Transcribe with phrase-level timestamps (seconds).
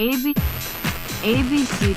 [0.00, 0.32] A B
[1.24, 1.92] A B C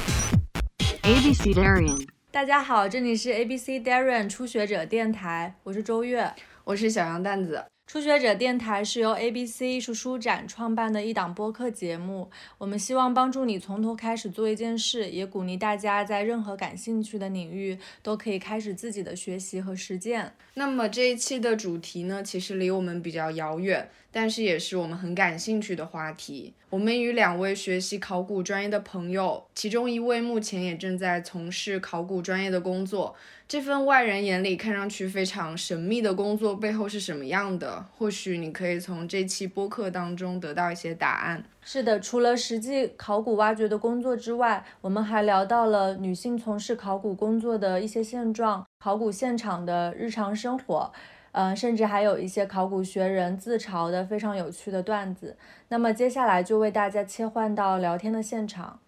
[1.04, 2.08] A B C Darian。
[2.32, 6.34] 大家好，这里是 ABC Darian 初学者电台，我是周月。
[6.64, 7.64] 我是小羊蛋子。
[7.86, 20.34] 初学者电台是由 ABC 艺术书展创办的一档播客节目，我们希望帮助你从头开始做一件事，也鼓励大家在任何感兴趣的领域都可以开始自己的学习和实践。
[20.56, 26.54] 那么这一期的主题呢，其实离我们比较遥远，但是也是我们很感兴趣的话题。
[26.70, 33.16] 我们与两位学习考古专业的朋友，其中一位目前也正在从事考古专业的工作。
[33.48, 37.86] 这份外人眼里看上去非常神秘的工作背后是什么样的？
[37.98, 41.44] 或许你可以从这期播客当中得到一些答案。
[41.62, 50.94] 是的，除了实际考古挖掘的工作之外，我们还聊到了女性从事考古工作的一些现状，考古现场的日常生活，
[51.32, 55.38] 呃，甚至还有一些考古学人自嘲的非常有趣的段子。
[55.70, 58.80] 那么接下来就为大家切换到聊天的现场。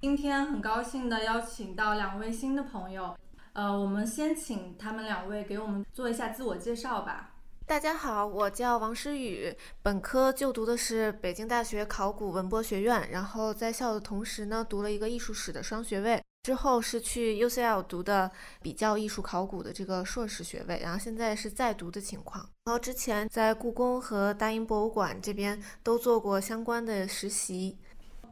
[0.00, 3.16] 今天很高兴的邀请到两位新的朋友，
[3.54, 7.31] 呃，我们先请他们两位给我们做一下自我介绍吧。
[7.66, 22.46] 大家好，我叫王诗雨，本科就读的是北京大学考古文博学院，然后在校的同时呢，读了一个艺术史的双学位，之后是去 UCL 读的比较艺术考古的这个硕士学位，然后现在是在读的情况。
[22.64, 27.78] 然后之前在故宫和大英博物馆这边都做过相关的实习。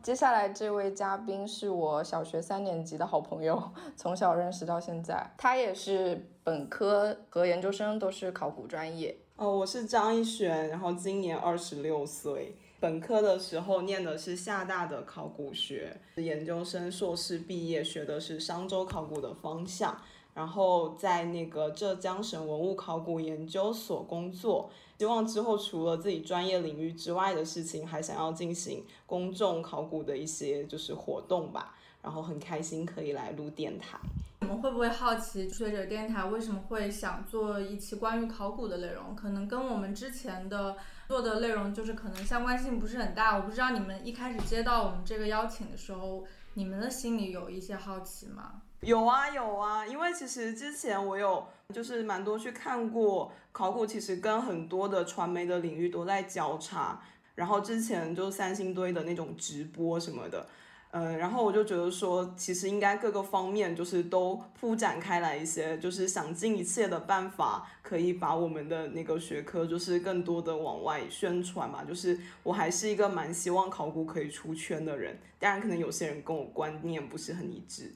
[0.02, 5.30] 接下来这位嘉宾是我小学三年级的好朋友，从小认识到现在。
[5.36, 9.14] 他也是本科和研究生都是考古专业。
[9.40, 12.54] 哦，我是张一璇，然后今年二十六岁。
[12.78, 19.96] 本科的时候念的是厦大的考古学，研究生硕士毕业学的是商周考古的方向，
[20.34, 24.68] 然后在那个浙江省文物考古研究所工作。
[24.98, 31.78] 希望之后除了自己专业领域之外的事情，还想要进行公众考古的一些就是活动吧。
[32.02, 33.98] 然后很开心可以来录电台。
[34.40, 39.14] 你们会不会好奇初学者电台为什么会想做一期关于考古的内容？
[39.14, 40.76] 可能跟我们之前的
[41.08, 43.36] 做的内容就是可能相关性不是很大。
[43.36, 46.24] 我不知道你们一开始接到我们这个邀请的时候，
[46.54, 48.62] 你们的心里有一些好奇吗？
[48.80, 56.98] 有啊有啊，因为其实之前我有就是蛮多去看过考古，其实跟很多的传媒的领域都在交叉。
[57.34, 60.46] 然后之前就三星堆的那种直播什么的。
[60.92, 71.84] 嗯，然后我就觉得说，其实应该各个方面就是都铺展开来一些，就是想尽一切的办法，可以把我们的那个学科就是更多的往外宣传嘛。
[71.84, 77.92] 就是我还是一个蛮希望考古可以出圈的人，当然可能有些人跟我观念不是很一致。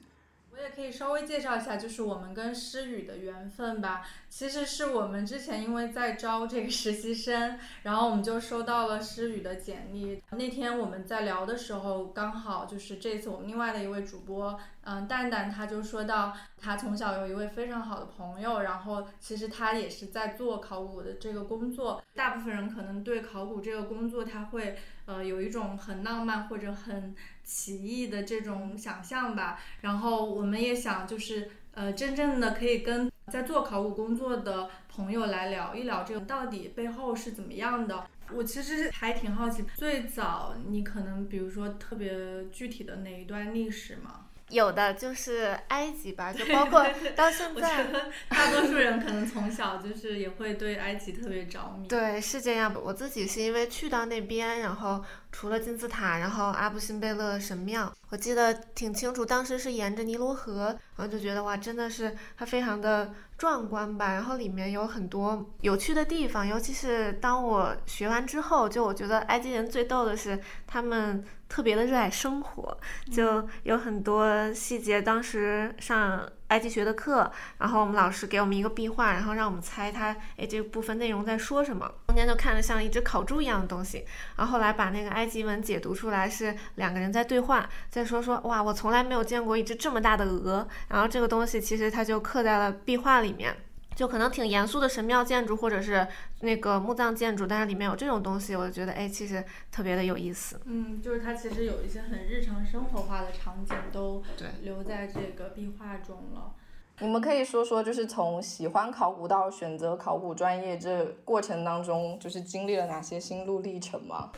[0.55, 4.07] 我也可以稍微介绍一下，就是我们跟诗雨的缘分吧。
[4.29, 10.23] 其实是我们之前因为在招这个实习生，然后我们就收到了诗雨的简历。
[10.31, 22.01] 那天我们在聊的时候，刚好就是这次我们另外的一位主播，嗯，蛋蛋他就说到，他从小有一位非常好的朋友，然后其实他也是在做考古的这个工作。
[22.13, 27.13] 大部分人可能对考古这个工作，他会呃有一种很浪漫或者很
[27.45, 29.61] 奇异的这种想象吧。
[29.81, 38.05] 然后我们也想就是呃真正的可以跟在做考古工作的朋友来聊一聊这个到底背后是怎么样的。
[38.33, 42.11] 我其实还挺好奇，最早你可能比如说特别
[42.51, 44.25] 具体的哪一段历史吗？
[44.55, 46.81] 有的就是埃及吧，就包括
[47.15, 47.85] 到现我在
[48.29, 51.87] 大多数人可能从小就是也会对埃及特别着迷。
[51.87, 52.73] 对，是这样。
[52.83, 64.13] 我自己是因为去到那边，然后除了金字塔，然后阿布辛贝勒神庙，我记得挺清楚，当时是沿着尼罗河，然后就觉得哇，真的是它非常的壮观吧。
[64.13, 71.23] 然后里面有很多有趣的地方，尤其是当我学完之后，就我觉得埃及人最逗的是他们。
[71.47, 72.77] 特别的热爱生活，
[73.11, 75.01] 就有很多细节。
[75.01, 81.89] 当时上埃及学的课，然后我们老师给我们一个壁画，然后让我们猜它，哎，这个部分内容在说什么。
[82.07, 84.05] 中间就看着像一只烤猪一样的东西，
[84.35, 90.67] 然后后来把那个埃及文解读出来，是两个人在对话，在说说哇，我从来没有见过一只这么大的鹅。
[90.89, 93.55] 然后这个东西其实它就刻在了壁画里面。
[93.95, 96.05] 就可能挺严肃的神庙建筑或者是
[96.41, 100.59] 那个墓葬建筑，但是里面有这种东西，我就觉得哎，其实特别的有意思。
[100.65, 104.21] 嗯，就是它其实有一些很日常生活化的场景都
[104.61, 106.53] 留在这个壁画中了。
[106.99, 114.31] 你们可以说说，就是从喜欢考古到选择考古专业这过程当中，就是经历了哪些心路历程吗？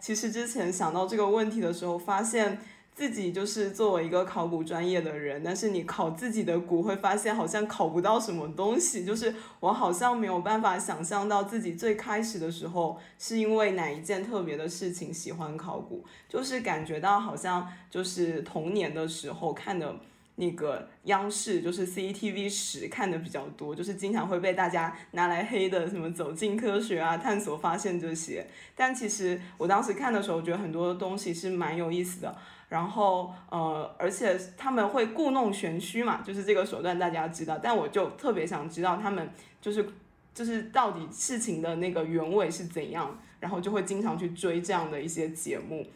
[0.00, 2.60] 其实之前想到这个问题的时候，发现
[2.94, 9.04] 自己就是作为一个考古专业的人，但是你考自己的古，会发现好像考不到什么东西。
[9.04, 19.96] 就是我好像没有办法想象到自己最开始的时候是因为哪一件特别的事情喜欢考古，就是感觉到好像就是童年的时候看的。
[20.36, 28.46] 那个央视就是 CCTV 十看的比较多，就是经常会被大家拿来黑的，什么走进科学啊、探索发现这些。
[28.74, 32.34] 但其实我当时看的时候，觉得很多东西是蛮有意思的。
[32.72, 37.58] 然后呃，而且他们会故弄玄虚嘛，就是这个手段大家知道。
[37.62, 39.30] 但我就特别想知道他们
[39.60, 39.86] 就是
[40.32, 45.86] 就是到底事情的那个原委是怎样，然后就会经常去追这样的一些节目。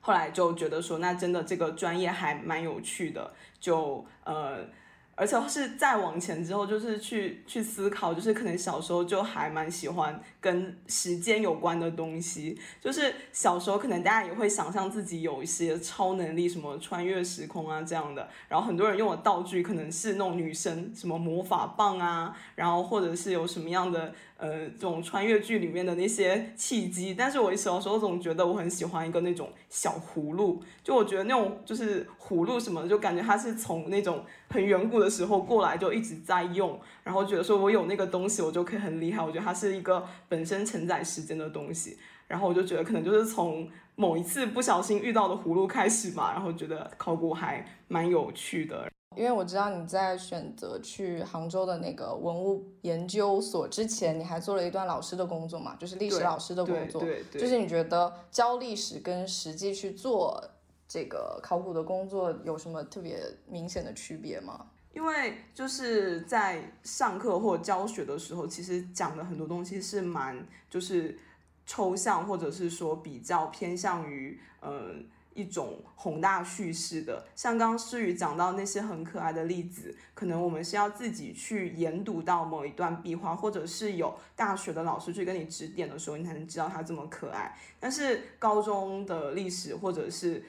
[0.00, 4.66] 后来就觉得说，那真的这个专业还蛮有趣的，就呃，
[5.16, 24.14] 而且是再往前之后，就是去去思考，就是可能小时候就还蛮喜欢跟时间有关的东西，就是小时候可能大家也会想象自己有一些超能力，什么穿越时空啊这样的，然后很多人用的道具可能是那种女生什么魔法棒啊，然后或者是有什么样的。
[24.36, 41.96] 呃，这种穿越剧里面的那些契机，但是我小时候总觉得我很喜欢一个那种小葫芦，就我觉得那种就是葫芦什么的，就感觉它是从那种很远古的时候过来就一直在用，然后觉得说我有那个东西我就可以很厉害，我觉得它是一个本身承载时间的东西，
[42.26, 48.90] 然后我就觉得可能就是从某一次不小心遇到的葫芦开始吧，然后觉得考古还蛮有趣的。
[49.16, 57.00] 因为我知道你在选择去杭州的那个文物研究所之前，你还做了一段老师的工作嘛，就是历史老师的工作。
[57.00, 57.40] 对对对。
[57.40, 60.42] 就是你觉得教历史跟实际去做
[60.88, 63.18] 这个考古的工作有什么特别
[63.48, 64.66] 明显的区别吗？
[64.92, 71.18] 因为就是在上课或教学的时候，其实讲的很多东西是蛮就是
[71.66, 75.06] 抽象，或者是说比较偏向于嗯。
[75.34, 87.54] 一种宏大叙事的，像刚刚诗雨讲到那些很可爱的例子，可能我们是要自己去研读到某一段壁画，或者是有大学的老师去跟你指点的时候，你才能知道它这么可爱。
[87.78, 90.44] 但是高中的历史，或者是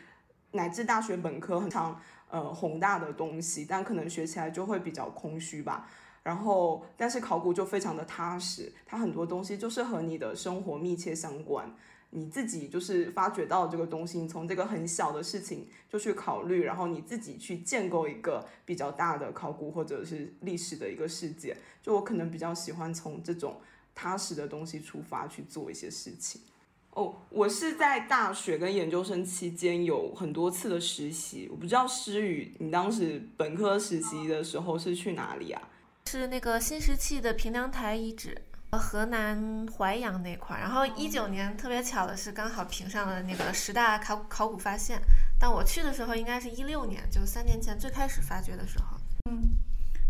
[0.51, 1.99] 乃至大学本科，很常
[2.29, 5.89] 呃宏大的东西，但可能学起来就会比较空虚吧。
[6.21, 11.71] 然后，但是考古就非常的踏实，它很多东西就是和你的生活密切相关。
[12.15, 21.57] 你自己就是发掘到这个东西，从这个很小的事情就去考虑，然后你自己去建构一个比较大的考古或者是历史的一个世界。
[21.83, 23.59] 就我可能比较喜欢从这种
[23.93, 26.41] 踏实的东西出发去做一些事情。
[26.91, 35.61] 哦，我是在大学跟研究生期间有很多次的实习，我不知道诗雨，你当时本科实习的时候是去哪里啊？
[36.05, 38.41] 是那个新石器的平凉台遗址。
[38.71, 44.99] 河南淮阳那块儿，然后一九年特别巧的是，刚好评上了那个十大考考古发现。
[45.39, 48.97] 但我去的时候应该是一六年，就三年前最开始发掘的时候。
[49.29, 49.55] 嗯，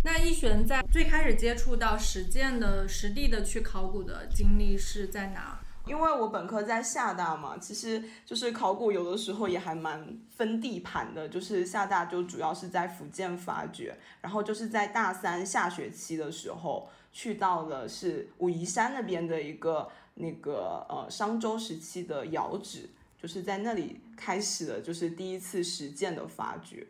[0.03, 5.59] 那一璇在最开始接触到实践的实地的去考古的经历是在哪？
[5.85, 16.89] 因为我本科在厦大嘛，其实就是考古有的时候也还蛮分地盘的，就是厦大就主要是在福建发掘，然后就是在大三下学期的时候。
[17.15, 26.85] 去到了是武夷山那边的一个那个呃商周时期的窑址，就是在那里开始了就是第一次实践的发掘。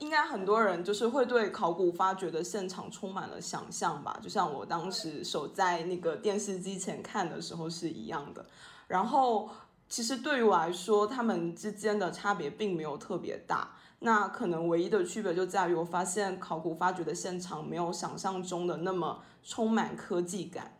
[0.00, 8.44] 应该很多人就是会对考古发掘的现场充满了想象吧，就像我当时守在那个电视机前看的时候是一样的。
[8.86, 9.48] 然后
[9.88, 13.70] 其实对于我来说，他们之间的差别并没有特别大。
[14.04, 20.70] 那可能唯一的区别就在于，我发现考古发掘的现场没有想象中的那么充满科技感。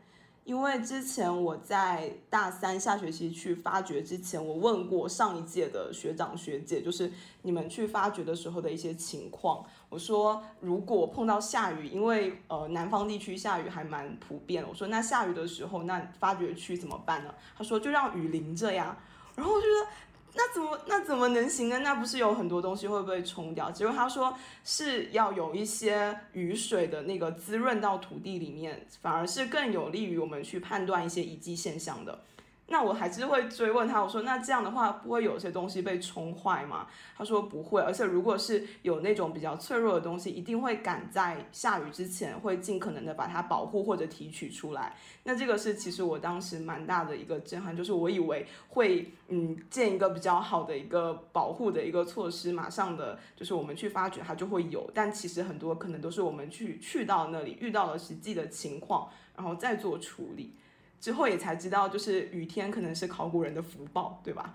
[0.45, 9.65] 因为之前我在大三下学期去发掘之前，我问过上一届的学长学姐，就是你们去发掘的时候的一些情况。
[9.89, 17.35] 我说，如果碰到下雨，因为呃南方地区下雨还蛮普遍我说，那下雨的时候，那发掘区怎么办呢？
[17.57, 18.95] 他说，就让雨淋着呀。
[19.35, 19.89] 然后我觉得。
[20.37, 21.79] 那怎么那怎么能行呢？
[21.79, 23.71] 那不是有很多东西会被冲掉？
[23.71, 32.19] 结果他说是要有一些雨水的那个滋润到土地里面，反而是更有利于我们去判断一些遗迹现象的。
[32.67, 36.87] 那我还是会追问他，我说那这样的话不会有些东西被冲坏吗？
[37.17, 44.97] 他说不会，而且如果是有那种比较脆弱的东西，一定会赶在下雨之前会尽可能的把它保护或者提取出来。
[45.25, 60.55] 那这个是其实我当时蛮大的一个震撼，就是我以为会嗯建一个比较好的一个保护的一个措施，马上的就是我们去发掘它就会有，但其实很多可能都是我们去去到那里遇到了实际的情况，然后再做处理。
[61.01, 64.53] 之后也才知道，就是雨天可能是考古人的福报，对吧？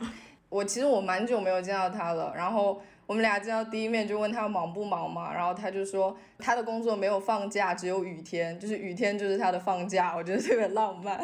[0.48, 11.20] 我其实我蛮久没有见到他了，然后我们俩见到第一面就问他忙不忙嘛，然后他就说他的工作没有放假，只有雨天，就是雨天就是他的放假，我觉得特别浪漫。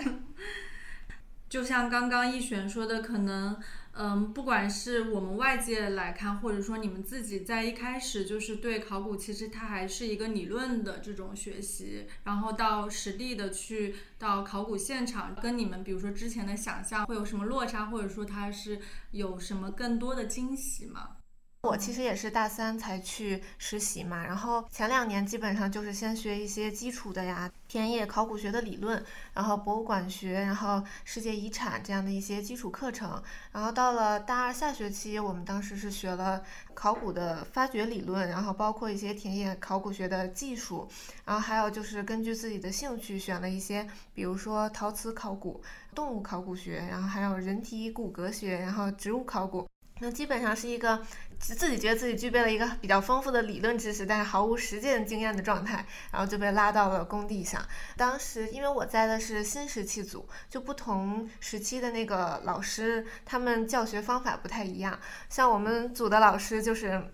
[1.48, 3.56] 就像刚刚一璇说的，可能。
[3.98, 18.78] 嗯，不管是我们外界来看，或者说你们自己在一开始就是对考古，其实它还是一个理论的这种学习，然后到实地的去到考古现场，跟你们比如说之前的想象会有什么落差，或者说它是
[19.12, 21.16] 有什么更多的惊喜吗？
[21.62, 33.20] 我其实也是大三才去实习嘛，然后前两年基本上就是先学一些基础的呀，田野考古学的理论，然后博物馆学，然后世界遗产这样的一些基础课程。
[33.50, 36.40] 然后到了大二下学期，我们当时是学了
[36.72, 40.88] 考古的发掘理论，然后包括一些田野考古学的技术，
[41.24, 43.84] 然后还有就是根据自己的兴趣选了一些，
[44.14, 45.60] 比如说陶瓷考古、
[45.92, 49.66] 动物考古学，然后还有人体骨骼学，然后植物考古。
[49.98, 51.02] 那基本上是一个
[51.38, 57.64] 自己觉得自己具备了一个比较丰富的理论知识，但是毫无实践经验的状态，然后就被拉到了工地上。
[57.96, 64.98] 当时因为我在的是新石器组，就不同时期的那个老师，他们教学方法不太一样。
[65.28, 67.12] 像我们组的老师就是。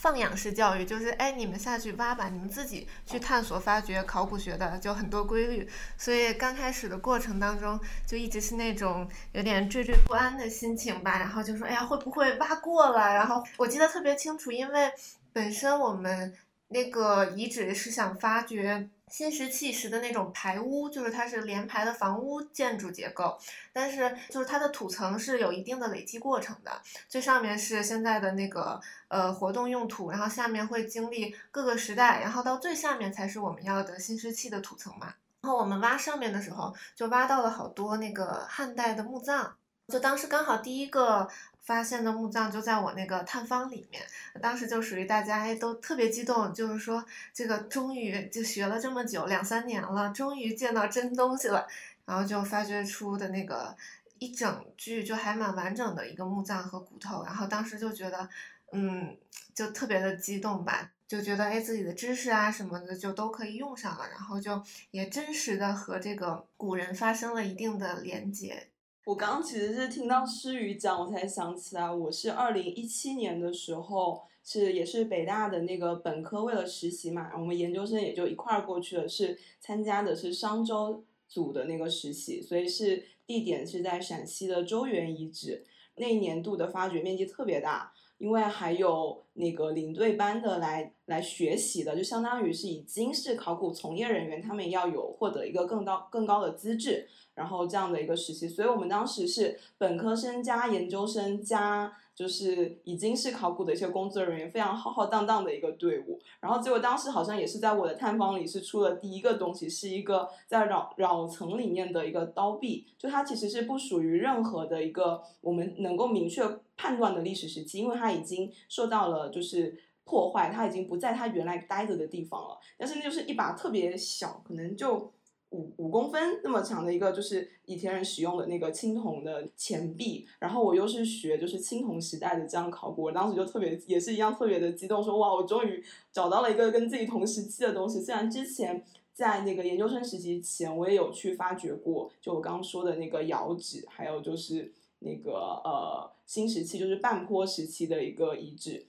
[0.00, 5.68] 放养式教育就是，哎，你们下去挖吧，你们自己去探索、发掘考古学的，就很多规律。
[5.98, 11.18] 所以刚开始的过程当中，就一直是那种有点惴惴不安的心情吧。
[11.18, 13.12] 然后就说，哎呀，会不会挖过了？
[13.12, 14.90] 然后我记得特别清楚，因为
[15.34, 16.32] 本身我们
[16.68, 18.88] 那个遗址是想发掘。
[19.10, 23.36] 新石器时的那种排屋，就是它是连排的房屋建筑结构，
[23.72, 35.12] 但是就是它的土层是有一定的累积过程的，最上面是现在的那个呃活动用土，然后下面会经历各个时代，然后到最下面才是我们要的新石器的土层嘛。
[35.42, 39.50] 然后我们挖上面的时候，就挖到了好多那个汉代的墓葬，
[39.88, 41.28] 就当时刚好第一个。
[41.62, 44.02] 发现的墓葬就在我那个探方里面，
[44.40, 51.66] 当时就属于大家哎都特别激动，就是说这个终于就学了这么久两三年了，终于见到真东西了，
[52.06, 53.76] 然后就发掘出的那个
[54.18, 58.28] 一整具就还蛮完整的一个墓葬和骨头，然后当时就觉得
[58.72, 59.16] 嗯
[59.54, 68.68] 就特别的激动吧，就觉得哎自己的知识啊什么的就都可以用上了，然后就也真实的和这个古人发生了一定的连接。
[69.06, 85.64] 我刚刚其实是听到诗雨讲，我才想起来，我是二零一七年的时候，是也是北大的那个本科为了实习嘛，我们研究生也就一块儿过去了，是参加的是商周组的那个实习，所以是地点是在陕西的周原遗址，
[85.96, 97.08] 那一年度的发掘面积特别大，因为还有那个领队班的来来学习的，就相当于是已经是考古从业人员，他们要有获得一个更高更高的资质。
[97.34, 106.20] 然后这样的一个实习，所以我们当时是本科生加研究生加，就是已经是考古的一些工作人员，非常浩浩荡荡的一个队伍。
[106.38, 116.46] 然后结果当时好像也是在我的探方里是出了第一个东西，是一个在扰扰层里面的一个刀壁，就它其实是不属于任何的一个我们能够明确
[116.76, 119.74] 判断的历史时期，因为它已经受到了就是
[120.04, 122.58] 破坏，它已经不在它原来待着的地方了。
[122.76, 125.10] 但是那就是一把特别小，可能就。
[125.50, 138.00] 五五公分那么长的一个，就是以前人使用的那个青铜的钱币，然后我又是学就是青铜时代的这样考古，我当时就特别也是一样特别的激动，说哇，我终于找到了一个跟自己同时期的东西。
[138.00, 145.32] 虽然之前在那个研究生实习前，我也有去发掘过，就我刚刚说的那个窑址，还有就是那个
[145.64, 148.86] 呃新石器，就是半坡时期的一个遗址。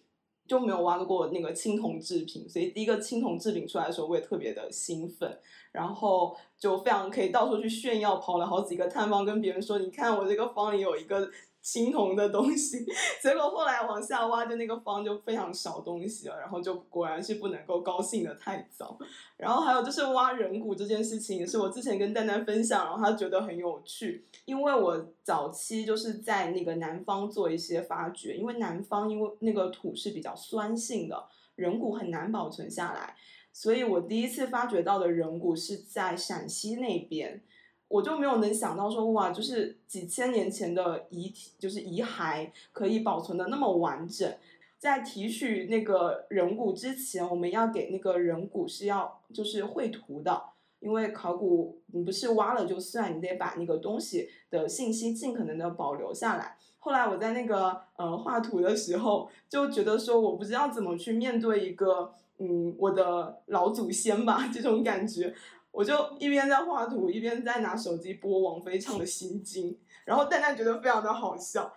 [0.51, 5.39] 就没有挖过那个青铜制品，所以第一个青铜制品出来的时候，我也特别的兴奋，
[5.71, 11.29] 然后就非常可以到处去炫耀，跑了好几个探方，跟别人说，你看我这个方里有一个。
[11.61, 12.83] 青铜的东西，
[13.21, 18.97] 结果后来往下挖，就那个方就非常少东西了，然后就果然是不能够高兴的太早。
[19.37, 31.25] 然后还有就是挖人骨这件事情，也是我之前跟蛋蛋分享，然后他觉得很有趣，因为我早期就是在那个南方做一些发掘，因为南方因为那个土是比较酸性的，
[31.55, 33.15] 人骨很难保存下来，
[33.53, 37.43] 所以我第一次发掘到的人骨是在陕西那边。
[37.91, 44.33] 我就没有能想到说哇，就是几千年前的遗体，就是遗骸可以保存的那么完整。
[44.79, 50.41] 在提取那个人骨之前，我们要给那个人骨是要就是绘图的，
[50.79, 56.57] 因为考古你不是挖了就算，你得把那个东西的信息尽可能的保留下来。
[56.79, 65.31] 后来我在那个呃画图的时候，就觉得说我不知道怎么去面对一个嗯我的老祖先吧这种感觉，
[65.71, 71.73] 我就一边在画图，一边在拿手机播王菲唱的心经，然后蛋蛋觉得非常的好笑。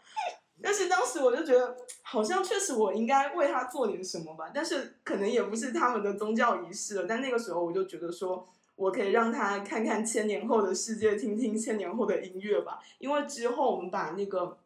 [0.63, 4.51] 但是当时我就觉得，好像确实我应该为他做点什么吧。
[4.55, 7.07] 但是可能也不是他们的宗教仪式了。
[7.09, 12.79] 但那个时候我就觉得说，我可以让他看看千年后的世界，听听千年后的音乐吧。
[12.99, 14.57] 因为之后我们把那个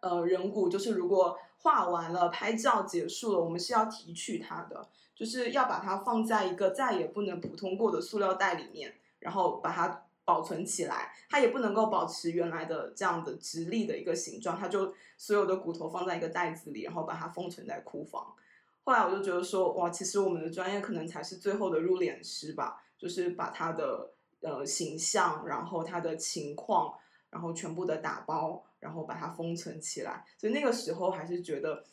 [0.00, 10.04] 呃人骨，就是如果画完了、拍照结束了，我们是要提取它的，就是要把它放在一个再也不能普通过的塑料袋里面，然后把它。
[10.26, 18.34] 保存起来，它也不能够保持原来的这样的直立的一个形状，它就所有的骨头放在一个袋子里，然后把它封存在库房。
[18.82, 26.92] 后来我就觉得说，哇，其实我们的专业可能才是最后的入殓师吧，就是把他的呃形象，然后他的情况，
[27.30, 30.24] 然后全部的打包，然后把它封存起来。
[30.38, 31.84] 所以那个时候还是觉得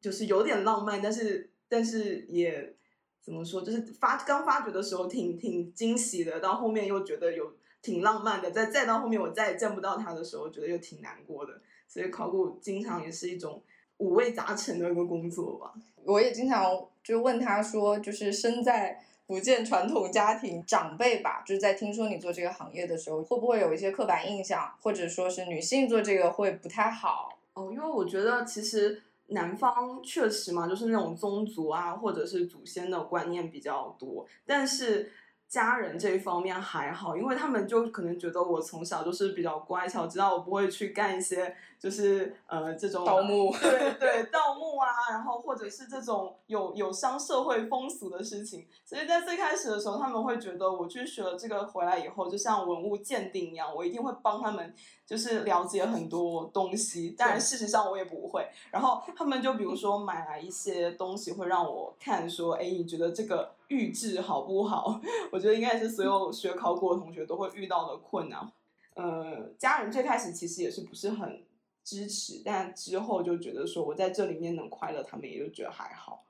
[0.00, 2.74] 就是有点浪漫，但是但是也
[3.20, 7.52] 怎么说，就是发刚发掘的时候挺挺惊喜的，到后面又觉得有。
[7.82, 11.52] 挺浪漫的，再再到后面我再也见不到他的时候，觉得又挺难过的。
[11.86, 13.62] 所以考古经常也是一种
[13.98, 15.72] 五味杂陈的一个工作吧。
[16.02, 16.64] 我也经常
[17.04, 27.38] 就问他说，就是生在福建传统家庭，长辈吧，就是在听说你做这个行业的时候，会不会有一些刻板印象，或者说是女性做这个会不太好？
[27.54, 35.12] 哦，因为我觉得其实南方确实嘛，就是那种宗族啊，或者是祖先的观念比较多，但是。
[35.48, 48.66] 家人这一方面还好，因为他们就可能觉得我从小就是比较乖巧，知道我不会去干一些就是呃这种盗墓，对对，盗墓啊，然后或者是这种有有伤社会风俗的事情。
[48.84, 54.74] 所以在最开始的时候，他们会觉得我去学了这个回来以后，就像文物鉴定一样，我一定会帮他们
[55.06, 57.14] 就是了解很多东西。
[57.16, 58.46] 但然事实上我也不会。
[58.72, 63.55] 然后他们就比如说买来一些东西，会让我看说，哎，你觉得这个。
[63.68, 65.00] 预制好不好？
[65.32, 68.52] 我觉得应该是所有学考古的同学都会遇到的困难。
[68.94, 71.44] 呃，家人最开始其实也是不是很
[71.84, 76.24] 支持，但之后就觉得说我在这里面能快乐，他们也就觉得还好。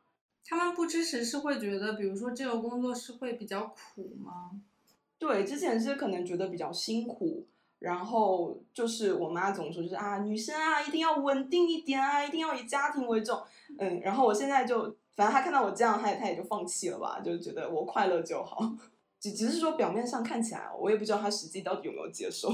[0.45, 4.51] 他们不支持是会觉得，比如说这个工作是会比较苦吗？
[5.19, 7.47] 对，之前是可能觉得比较辛苦，
[7.79, 13.41] 然后就是我妈总说就是啊，女生啊一定要稳定一点啊，一定要以家庭为重。
[13.79, 14.97] 嗯，然后我现在就。
[15.17, 18.71] 反正他看到我这样，他也他也就放弃了吧，就觉得我快乐就好。
[19.19, 22.51] 只只是说表面上看起来，我也不知道他实际到底有没有接受。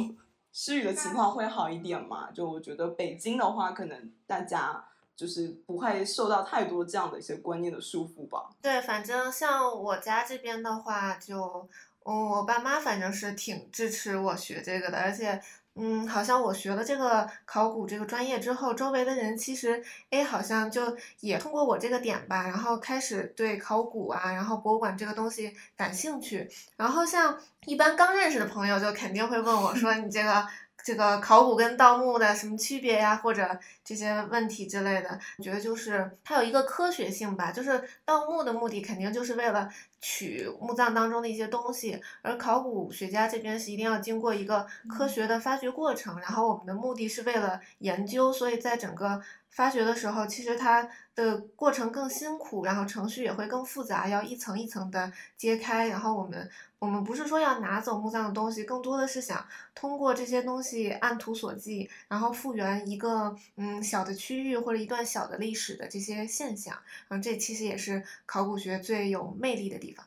[0.52, 2.30] 诗雨的情况会好一点嘛？
[2.30, 4.84] 就我觉得北京的话，可能大家
[5.16, 8.50] 就是不会受到太多这样的一些观念的束缚吧。
[8.62, 11.68] 对，反正像我家这边的话，就
[12.04, 15.40] 嗯，我爸妈反正是挺支持我学这个的，而且。
[15.74, 26.46] 嗯，好像我学了这个考古这个专业之后，周围的人其实，哎，好像就也通过我这个点吧，然后开始对考古啊，然后博物馆这个东西感兴趣。
[26.76, 30.46] 然后像一般刚认识的朋友，就肯定会问我说：“你这个。”
[30.84, 37.52] 这个考古跟盗墓的什么区别呀，或者这些问题之类的，我觉得就是它有一个科学性吧。
[37.52, 39.68] 就是盗墓的目的肯定就是为了
[40.00, 56.50] 取墓葬当中的一些东西，而考古学家这边是一定要经过一个科学的发掘过程，然后我们的目的是为了研究，所以在整个发掘的时候，其实它的过程更辛苦，然后程序也会更复杂，要一层一层的揭开，然后我们。
[56.82, 66.76] 我们不是说要拿走墓葬的东西，更多的是想通过这些东西按图索骥，然后复原一个嗯小的区域或者一段小的历史的这些现象。
[67.06, 70.04] 嗯，这其实也是考古学最有魅力的地方。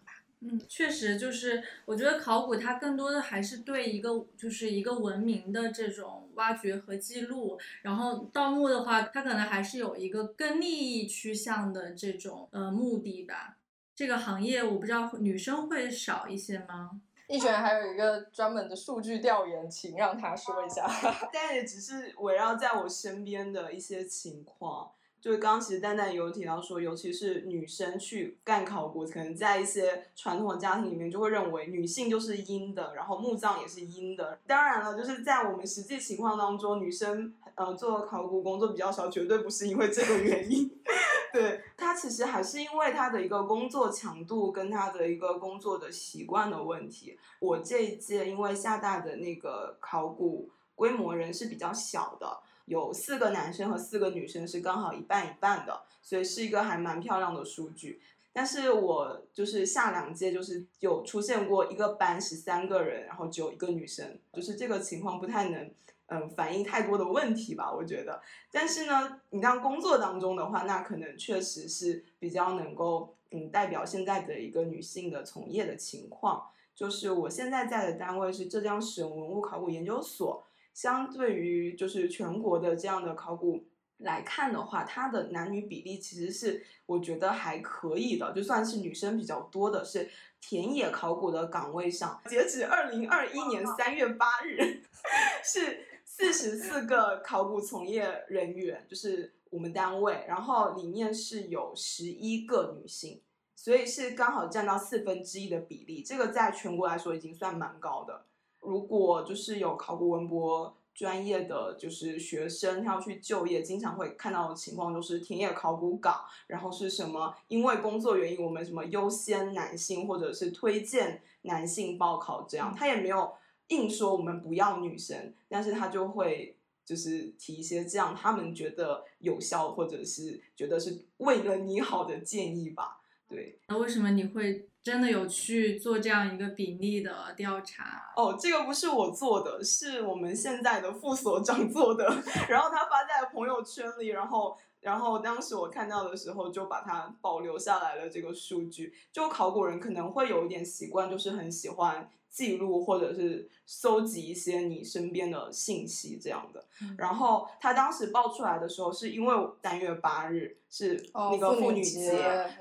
[0.47, 13.57] 嗯，确实，就是我觉得考古它更多的还是对一个就是一个文明的这种挖掘和记录，然后盗墓的话，它可能还是有一个更利益趋向的这种呃目的吧。
[13.95, 16.91] 这个行业我不知道女生会少一些吗？
[17.27, 20.87] 易璇还有一个专门的数据调研，请让他说一下。
[21.33, 24.91] 但也只是围绕在我身边的一些情况，
[25.25, 34.37] 就是刚刚其实蛋蛋有提到说，尤其是女生去干考古，可能在一些传统的家庭里面就会认为女性就是阴的，然后墓葬也是阴的。
[34.45, 40.71] 当然了，就是在我们实际情况当中，女生呃做考古工作比较少，绝对不是因为这个原因。
[41.33, 47.17] 对他其实还是因为他的一个工作强度跟他的一个工作的习惯的问题。
[47.39, 58.01] 我这一届因为厦大的那个考古规模人是比较小的，有四个男生和四个女生是刚好一半一半的，所以是一个还蛮漂亮的数据。
[58.33, 65.71] 但是我就是下两届就是有出现过一个班十三个人，然后只有一个女生，就是这个情况不太能。
[66.07, 68.21] 嗯，反映太多的问题吧，我觉得。
[68.51, 76.47] 但是呢，你当工作当中的话，那可能确实是比较能够嗯代表现在的一个女性的从业的情况。
[76.75, 83.65] 就是我现在在的单位是浙江省文物考古研究所，相对于就是全国的这样的考古
[83.97, 90.07] 来看的话，它的男女比例其实是我觉得还可以的，就算是女生比较多的是
[90.39, 94.83] 田野考古的岗位上，截止二零二一年三月八日
[95.43, 95.87] 是。
[96.07, 103.21] 四十四个考古从业人员，就是我们单位，然后里面是有十一个女性，
[103.53, 106.01] 所以是刚好占到四分之一的比例。
[106.01, 108.27] 这个在全国来说已经算蛮高的。
[108.67, 117.35] 如果就是有考古文博专业的就是学生，他要去就业，经常会看到的情况就是田野考古岗，然后是什么？
[117.47, 123.33] 因为工作原因，我们什么优先男性或者是推荐男性报考这样，他也没有。
[123.69, 133.01] 硬说我们不要女生，但是他就会就是提一些这样他们觉得有效或者是觉得是为了你好的建议吧。
[133.27, 138.13] 对，那为什么你会真的有去做这样一个比例的调查？
[138.15, 142.05] 哦，这个不是我做的，是我们现在的副所长做的，
[142.47, 148.07] 然后他发在朋友圈里，然后然后当时我看到的时候就把它保留下来了。
[148.07, 152.07] 这个数据，就考古人可能会有一点习惯，就是很喜欢。
[152.35, 156.65] 记录或者是搜集一些你身边的信息这样的，
[156.97, 162.11] 然后他当时爆出来的时候，是因为三月八日是那个妇女节，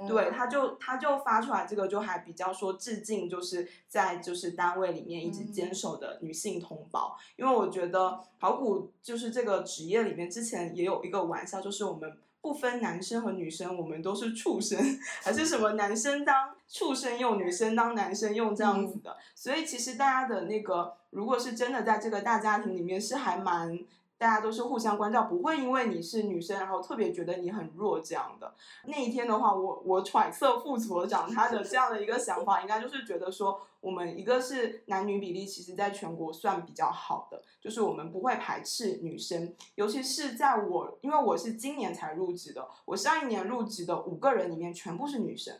[0.07, 12.17] 对，他就他就发出来这个就还比较说致敬，就是在就是单位里面一直坚守的女性同胞，因为我觉得考古就是这个职业里面之前也有一个玩笑，就是我们。
[12.45, 14.79] 不分男生和女生，我们都是畜生，
[15.23, 19.17] 还是什么男生当畜生用，女生当男生用这样子的。
[19.35, 23.79] 所以其实大家的那个，如果是真的在这个大家庭里面，是还蛮。
[24.25, 28.55] 大家都是互相关照，不会因为你是女生，然后特别觉得你很弱这样的。
[28.87, 45.55] 那一天的话，我我揣测副所长他的这样的一个想法，应该就是觉得说，我们一个是男女比例，其实在全国算比较好的，就是我们不会排斥女生，尤其是在我，因为我是今年才入职的，我上一年入职的五个人里面全部是女生，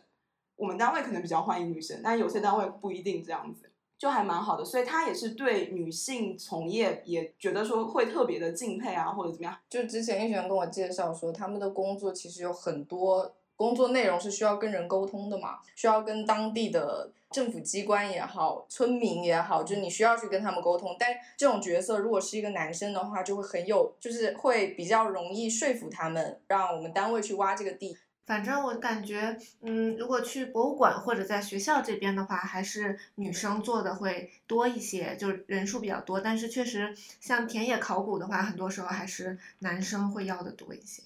[0.55, 3.64] 我们单位可能比较欢迎女生，但有些单位不一定这样子。
[3.97, 9.57] 就还蛮好的，所以他也是对女性从业也觉得说会特别的敬佩啊，或者怎么样。
[9.69, 20.95] 就之前一璇跟我介绍说，他们的工作其实有很多工作内容是需要跟人沟通的嘛，需要跟当地的政府机关也好、村民也好，就你需要去跟他们沟通。
[20.99, 27.97] 但这种角色如果是一个男生的话，就会很有，就是会比较容易说服他们，让我们单位去挖这个地。
[28.25, 36.19] 反正我感觉，嗯，如果去博物馆或者在学校这边的话，还是女生做的会多一些，就是人数比较多。
[36.19, 41.03] 但是确实，像田野考古的话，很多时候还是男生会要的多一些。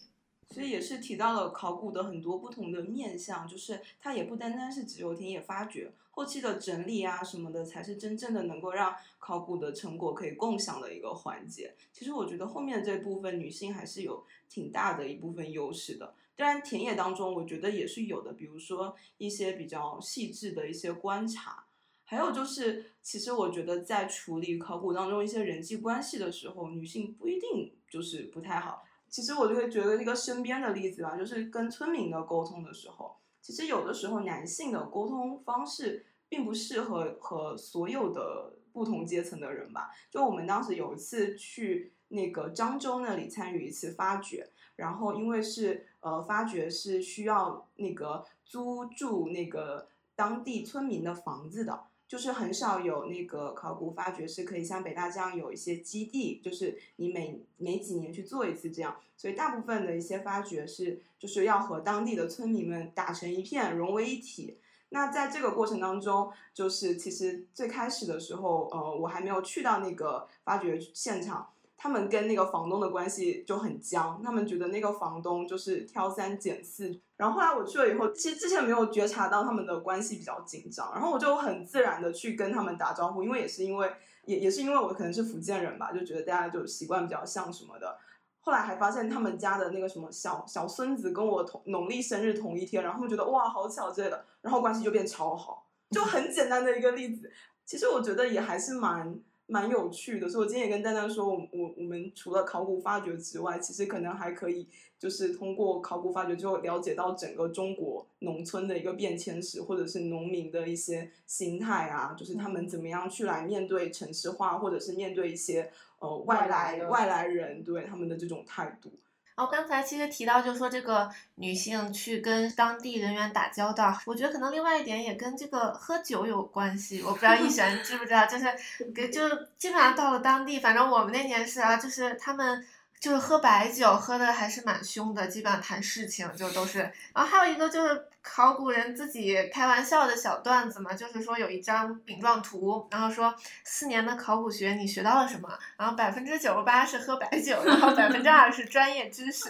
[0.52, 11.76] 所以也是提到了考古的很多不同的面向，就是它也不单单是只有田野发掘，后期的整理啊什么的，才是真正的能够让考古的成果可以共享的一个环节。
[11.92, 16.16] 其实我觉得后面这部分女性还是有挺大的一部分优势的。
[16.40, 21.66] 当然，田野当中我觉得也是有的，比如说一些比较细致的一些观察，
[22.06, 28.86] 还有就是，其实我觉得在处理考古当中一些人际关系的时候，女性不一定就是不太好。
[29.10, 39.92] 其实我就会觉得一个身边的例子吧，就是跟村民的沟通的时候，其实有的时候男性的沟通方式并不适合和所有的不同阶层的人吧。
[40.10, 45.88] 就我们当时有一次去那个漳州那里参与一次发掘，然后因为是。
[46.02, 64.58] 呃，发掘是需要那个租住那个当地村民的房子的，就是很少有那个考古发掘是可以像北大这样有一些基地，就是你每每几年去做一次这样，所以大部分的一些发掘是就是要和当地的村民们打成一片，融为一体。
[64.92, 71.50] 那在这个过程当中，就是其实最开始的时候，呃，我还没有去到那个发掘现场。
[71.82, 77.00] 他们跟那个房东的关系就很僵，他们觉得那个房东就是挑三拣四。
[77.16, 83.90] 然后后来我去了以后，其实之前没有觉察到他们的关系比较紧张，然后我就很自然的去跟他们打招呼，因为也是因为
[84.26, 87.98] 也也是因为我可能是福建人吧，就觉得大家就习惯比较像什么的。
[88.42, 97.32] 后来还发现他们家的那个什么小小孙子跟我同农历生日同一天，然后觉得哇好巧之类的，然后关系就变超好，就很简单的一个例子。
[97.66, 104.68] 其实我觉得也还是蛮蛮有趣的，所以我今天也跟丹丹说，我我我们除了考古发掘之外，其实可能还可以
[105.00, 118.92] 就是通过考古发掘之后了解到整个中国农村的一个变迁史，或者是农民的一些心态啊，就是他们怎么样去来面对城市化，或者是面对一些呃外来外来的外来人对他们的这种态度。
[119.40, 127.02] 然后刚才其实提到，就是说这个女性去跟当地人员打交道，我觉得可能另外一点也跟这个喝酒有关系。
[127.02, 128.46] 我不知道逸璇知不知道，就是
[128.94, 132.68] 给就基本上到了当地，反正我们那年是啊，就是他们
[133.00, 136.80] 就是喝白酒，喝的还是蛮凶的，基本上谈事情就都是。
[137.16, 145.50] 然后还有一个就是考古人自己开玩笑的小段子嘛，就是说有一张饼状图，然后说四年的考古学你学到了什么？
[145.78, 149.50] 然后百分之九十八是喝白酒，然后百分之二是专业知识，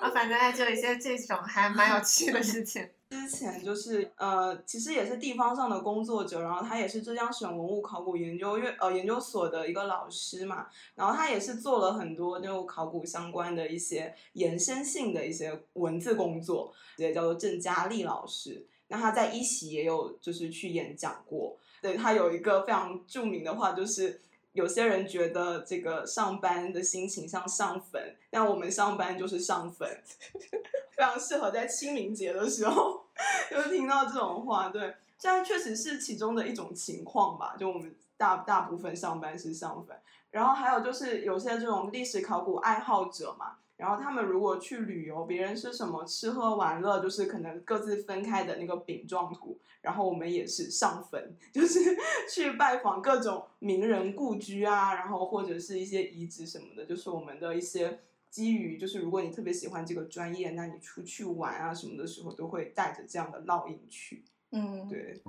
[0.00, 2.88] 啊，反正哎就一些这种还蛮有趣的事情。
[3.10, 18.64] 之前就是呃，其实也是地方上的工作者，然后他也是浙江省文物考古研究院呃研究所的一个老师嘛，然后他也是做了很多就考古相关的一些延伸性的一些文字工作，也叫做郑佳丽老师。
[18.86, 24.20] 那他在一席也有就是去演讲过，对他有一个非常著名的话就是。
[24.54, 30.00] 有些人觉得这个上班的心情像上坟，但我们上班就是上坟，
[30.96, 33.04] 非常适合在清明节的时候
[33.50, 34.68] 就听到这种话。
[34.68, 37.56] 对，这样确实是其中的一种情况吧。
[37.58, 39.98] 就我们大大部分上班是上坟，
[40.30, 51.80] 然后还有就是有些这种历史考古爱好者嘛，然后他们如果去旅游，别人是什么吃喝玩乐，就是可能各自分开的那个饼状图，然后我们也是上坟， 就是
[52.30, 57.98] 去拜访各种名人故居啊，然后或者是一些遗址什么的，就是我们的一些
[58.30, 64.24] 基于，就是如果你特别喜欢这个专业，那你出去玩啊什么的时候，都会带着这样的烙印去。
[64.52, 65.20] 嗯，对，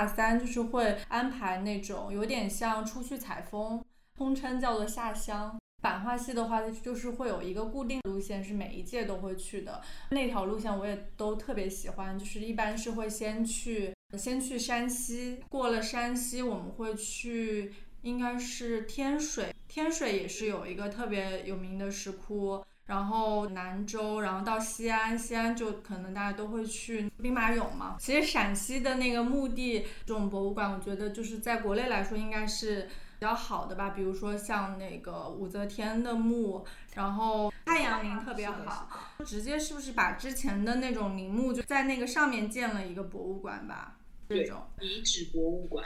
[0.00, 3.84] 大三就是会安排那种有点像出去采风，
[4.16, 5.58] 通称叫做下乡。
[5.82, 9.82] 版画系的话，就是会有一个固定路线，是每一届都会去的。
[10.08, 22.64] 那条路线我也都特别喜欢，就是一般是会先去先去山西，过了山西我们会去应该是天水，天水也是有一个特别有名的石窟。
[22.90, 27.94] 然后南州，然后到西安，西安就可能大家都会去兵马俑嘛。
[28.00, 33.90] 其实陕西的那个墓地这种博物馆，我觉得就是在国内来说应该是比较好的吧。
[33.90, 38.88] 比如说像那个武则天的墓，然后太阳陵特别好，
[39.24, 43.98] 直接是不是把之前的那种陵墓就在那个上面建了一个博物馆吧？
[44.28, 45.84] 这种遗址博物馆。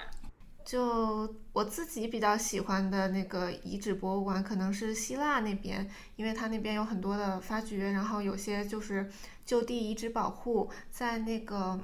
[0.64, 9.10] 就我自己比较喜欢的那个遗址博物馆，可能是希腊那边，因为它那边有很多的发掘，然后有些就是
[9.44, 11.78] 就地遗址保护，在那个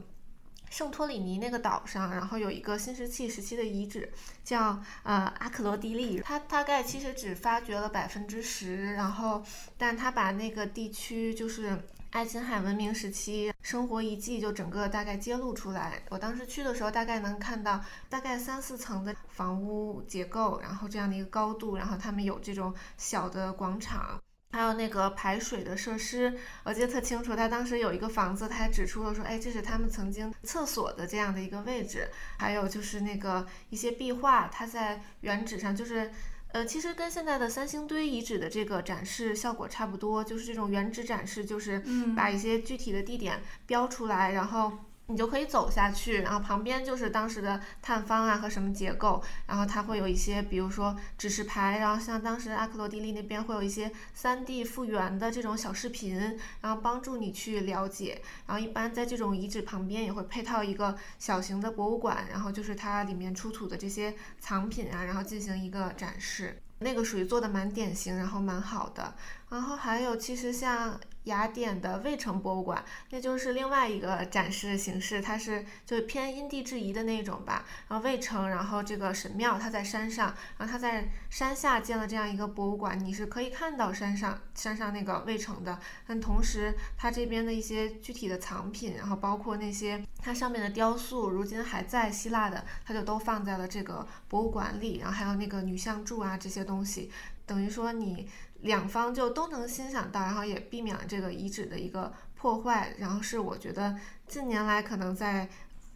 [0.71, 4.11] 圣托里尼那个岛上，然后有一个新石器时期的遗址，
[4.43, 9.45] 叫呃阿克罗地利，它大概其实只发掘了百分之十，然后
[9.77, 11.79] 但它把那个地区就是。
[12.11, 16.03] 爱琴海文明时期生活遗迹就整个大概揭露出来。
[16.09, 24.21] 我当时去的时候，大概能看到大概三四层的房屋结构，然后这样的一个高度，然后他们有这种小的广场，
[24.51, 27.37] 还有那个排水的设施，我记得特清楚。
[27.37, 32.11] 他当时有一个房子，他还指出了说，哎，这是他们曾经厕所的这样的一个位置。
[32.39, 36.11] 还有就是那个一些壁画，它在原址上就是。
[36.53, 42.15] 呃，其实跟现在的三星堆遗址的这个展示效果差不多，就是这种原址展示，就是嗯。
[42.15, 44.73] 把一些具体的地点标出来，然后
[45.11, 58.23] 你就可以走下去，然后旁边就是当时的探方啊和什么结构，然后它会有一些，比如说指示牌，然后像当时阿克罗地利那边会有一些 3D 复原的这种小视频，然后帮助你去了解。
[58.47, 66.63] 然后一般在这种遗址旁边也会配套一个小型的博物馆，然后就是它里面出土的这些藏品啊，然后进行一个展示。
[66.83, 69.15] 那个属于做的蛮典型，然后蛮好的。
[69.51, 77.65] 然后还有其实像雅典的卫城博物馆，那就是另外一个展示形式，它是就偏因地制宜的那种吧。
[77.89, 85.79] 然后卫城，然后这个神庙它在山上，然后它在山下建了这样一个博物馆，你是可以看到山上山上那个卫城的。
[86.07, 94.99] 但同时，它这边的一些具体的藏品，然后包括那些它上面的雕塑，如今还在希腊的，它就都放在了这个博物馆里。
[94.99, 97.11] 然后还有那个女像柱啊这些东西，
[97.45, 98.27] 等于说你。
[98.63, 103.97] 两方就都能欣赏到，然后也避免了这个遗址的一个破坏，然后是我觉得
[104.27, 105.49] 近年来可能在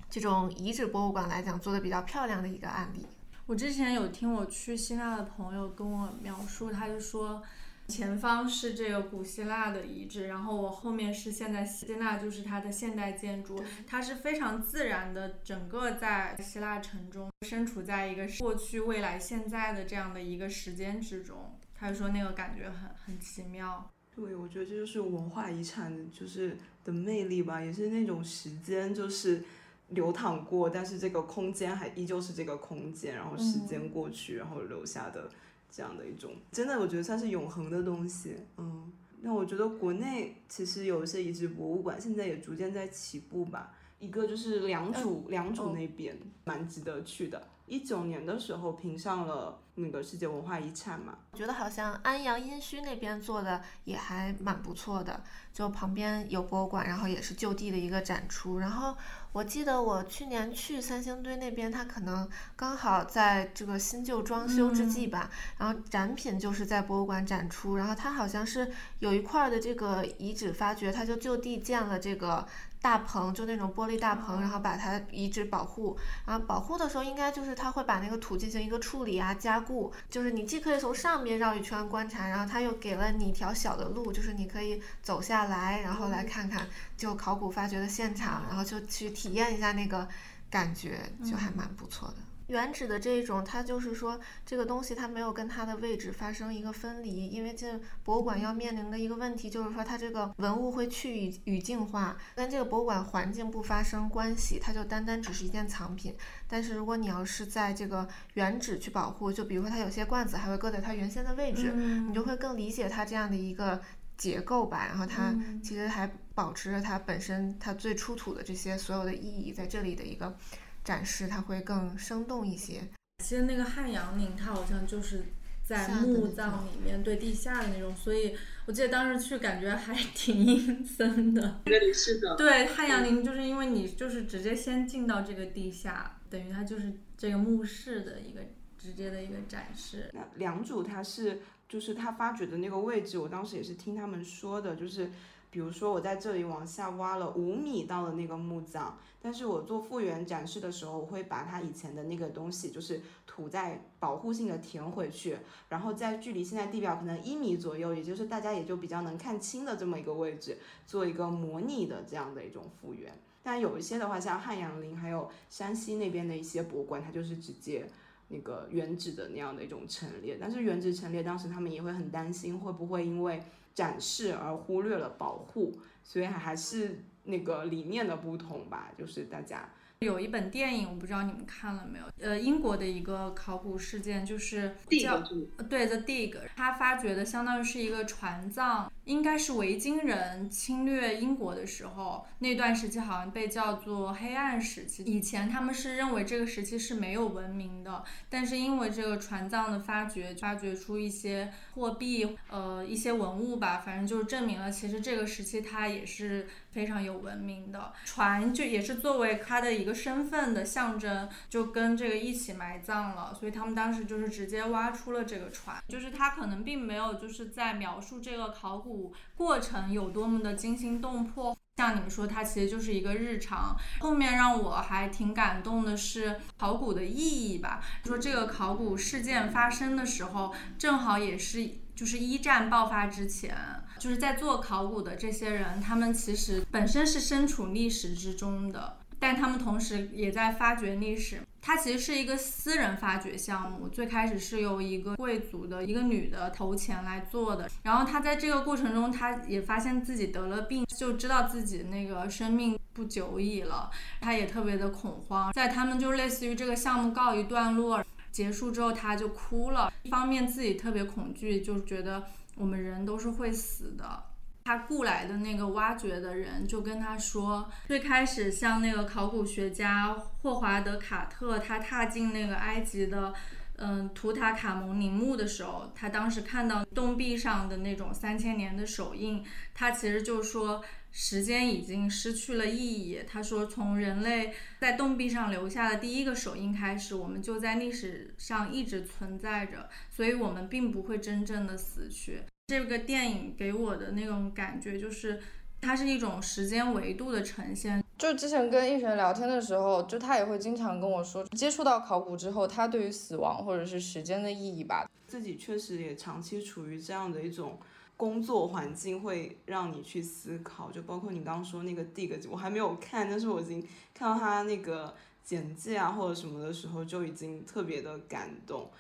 [0.09, 3.07] 这种遗址博物馆来讲做的比较漂亮的一个案例。
[3.47, 7.43] 我之前有听我去希腊的朋友跟我描述，他就说
[7.89, 21.54] 前方是这个古希腊的遗址，然后我后面是现在希腊就是它的现代建筑，它是非常自然的，整个在希腊城中身处在一个过去、未来、现在的这样的一个时间之中。
[21.85, 29.45] 他就说那个感觉很很奇妙，对，我觉得这就是文化遗产就是的魅力吧，也是那种时间就是
[29.91, 35.29] 流淌过，但是这个空间还依旧是这个空间，然后时间过去，然后留下的
[35.71, 38.35] 这样的一种，真的我觉得算是永恒的东西。
[38.57, 43.75] 嗯，那我觉得国内其实有一些遗址博物馆，现在也逐渐在起步吧。
[43.99, 47.47] 一个就是良渚，良渚那边蛮值得去的。
[47.67, 58.59] 一九年的时候评上了那个世界文化遗产嘛，我觉得好像安阳殷墟那边做的也还蛮不错的，就旁边有博物馆，然后也是就地的一个展出。
[58.59, 58.97] 然后
[59.35, 68.71] 我记得我去年去三星堆那边，它可能刚好在这个新旧装修之际吧，然后展品就是在博物馆展出，然后它好像是
[69.01, 72.47] 有一块的这个遗址发掘，它就就地建了这个。
[72.85, 90.09] 大棚就那种玻璃大棚，然后把它遗址保护，然后保护的时候应该就是它会把那个土进行一个处理啊加固，就是你既可以从上面绕一圈观察，然后它又给了你一条小的路，就是你可以走下来，然后来看看就考古发掘的现场，然后就去体验一下那个
[90.51, 92.17] 感觉，就还蛮不错的。
[92.49, 106.15] 原址的这种，它就是说这个东西它没有跟它的位置发生一个分离，因为这博物馆要面临的一个问题就是说它这个文物会去语语境化，跟这个博物馆环境不发生关系，它就单单只是一件藏品。
[106.47, 113.81] 但是如果你要是在这个原址去保护，就比如说它有些罐子还会搁在它原先的位置，你就会更理解它这样的一个
[114.17, 114.87] 结构吧。
[114.87, 120.37] 然后它其实还保持着它本身它最出土的这些所有的意义在这里的一个。
[120.85, 122.83] 展示它会更生动一些。
[123.25, 125.25] 其实那个汉阳陵，它好像就是
[125.67, 131.63] 在墓葬里面，对地下的那种，所以我记得当时去感觉还挺阴森的。
[131.65, 132.37] 对，是的。
[132.37, 138.43] 对，汉阳陵就是因为你就是直接先进到这个地下，等于它就是这个墓室的一个
[138.77, 140.11] 直接的一个展示。
[140.13, 141.41] 那良渚它是
[141.75, 145.11] 就是他发掘的那个位置，我当时也是听他们说的，就是。
[145.51, 155.37] 比如说，我在这里往下挖了五米到了那个墓葬，但是我做复原展示的时候，我会把它以前的那个东西，就是土在保护性的填回去，
[155.69, 160.59] 然后在距离现在地表可能一米左右，也就是大家也就比较能看清的这么一个位置，
[160.89, 163.17] 做一个模拟的这样的一种复原。
[163.41, 167.89] 但有一些的话，像汉阳陵还有山西那边的一些博物馆，它就是直接
[168.29, 173.43] 那个原址的那样的一种陈列，但是原址陈列当时他们也会很担心，会不会因为。
[173.75, 179.69] 展示而忽略了保护，所以还是那个理念的不同吧，就是大家。
[179.99, 182.05] 有一本电影，我不知道你们看了没有？
[182.21, 185.21] 呃，英国的一个考古事件，就是叫
[185.69, 195.03] 对 The Dig，他发掘的相当于是一个船葬，应该是维京人侵略英国的时候，那段时期好像被叫做黑暗时期。
[195.05, 207.93] 以前他们是认为这个时期是没有文明的，但是因为这个船葬的发掘，发掘出一些货币，呃，一些文物吧，反正就是证明了其实这个时期它也是非常有文明的。
[208.05, 209.95] 船就也是作为它的一个。
[210.05, 218.94] 身份的象征就跟这个一起埋葬了，所以他们当时就是直接挖出了这个船，就是他可能并没有就是在描述这个考古
[219.37, 223.77] 过程有多么的惊心动魄，像你们说，它其实就是一个日常。
[224.01, 233.57] 后面让我还挺感动的是考古的意义吧，说这个考古事件发生的时候，正好也是就是一战爆发之前，
[233.99, 238.99] 就是在做考古的这些人，他们其实本身是身处历史之中的。
[239.17, 241.41] 但他们同时也在发掘历史。
[241.67, 247.67] 它其实是一个私人发掘项目，最开始是由一个贵族的一个女的投钱来做的。
[247.85, 253.91] 然后他在这个过程中，他也发现自己得了病，就知道自己那个生命不久矣了。
[254.21, 255.51] 他也特别的恐慌。
[255.55, 259.91] 在他们就类似于这个项目告一段落结束之后，他就哭了。
[260.03, 262.25] 一方面自己特别恐惧，就觉得
[262.57, 264.25] 我们人都是会死的。
[264.65, 273.33] 他雇来的那个挖掘的人就跟他说，最开始像那个考古学家霍华德·卡特，他踏进那个埃及的。
[273.77, 279.45] 嗯，图塔卡蒙陵墓的时候，他当时看到洞壁上的那种三千年的手印，
[279.75, 283.19] 他其实就说时间已经失去了意义。
[283.27, 292.45] 他说，从人类在洞壁上留下的第一个手印开始，我们就在历史上一直存在着，所以我们并不会真正的死去。
[292.67, 295.41] 这个电影给我的那种感觉就是。
[295.81, 298.03] 它是一种时间维度的呈现。
[298.17, 305.07] 就之前跟逸璇聊天的时候，就他也会经常跟我说，接触到考古之后，他对于死亡或者是时间的意义吧。
[305.29, 307.79] 自己确实也长期处于这样的一种
[308.17, 310.91] 工作环境，会让你去思考。
[310.91, 318.91] 就包括你刚刚说那个 dig，我还没有看，但是我已经看到他那个简介啊或者什么的时候，就已经特别的感动。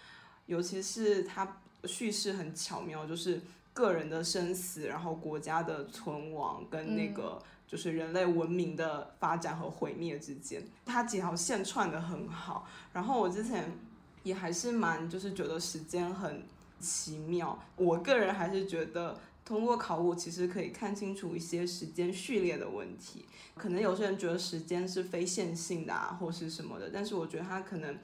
[0.44, 3.40] 尤其是他叙事很巧妙，就是。
[3.74, 12.68] 个人的生死，然后国家的存亡，跟那个就是人类文明的发展和毁灭之间，它几条线串的很好。
[12.92, 13.76] 然后我之前
[14.22, 16.44] 也还是蛮就是觉得时间很
[16.78, 23.24] 奇妙，我个人还是觉得通过考古其实可以看清楚一些时间序列的问题。
[23.56, 27.98] 可能有些人觉得时间是非线性的啊，或是什么的，但是我觉得它可能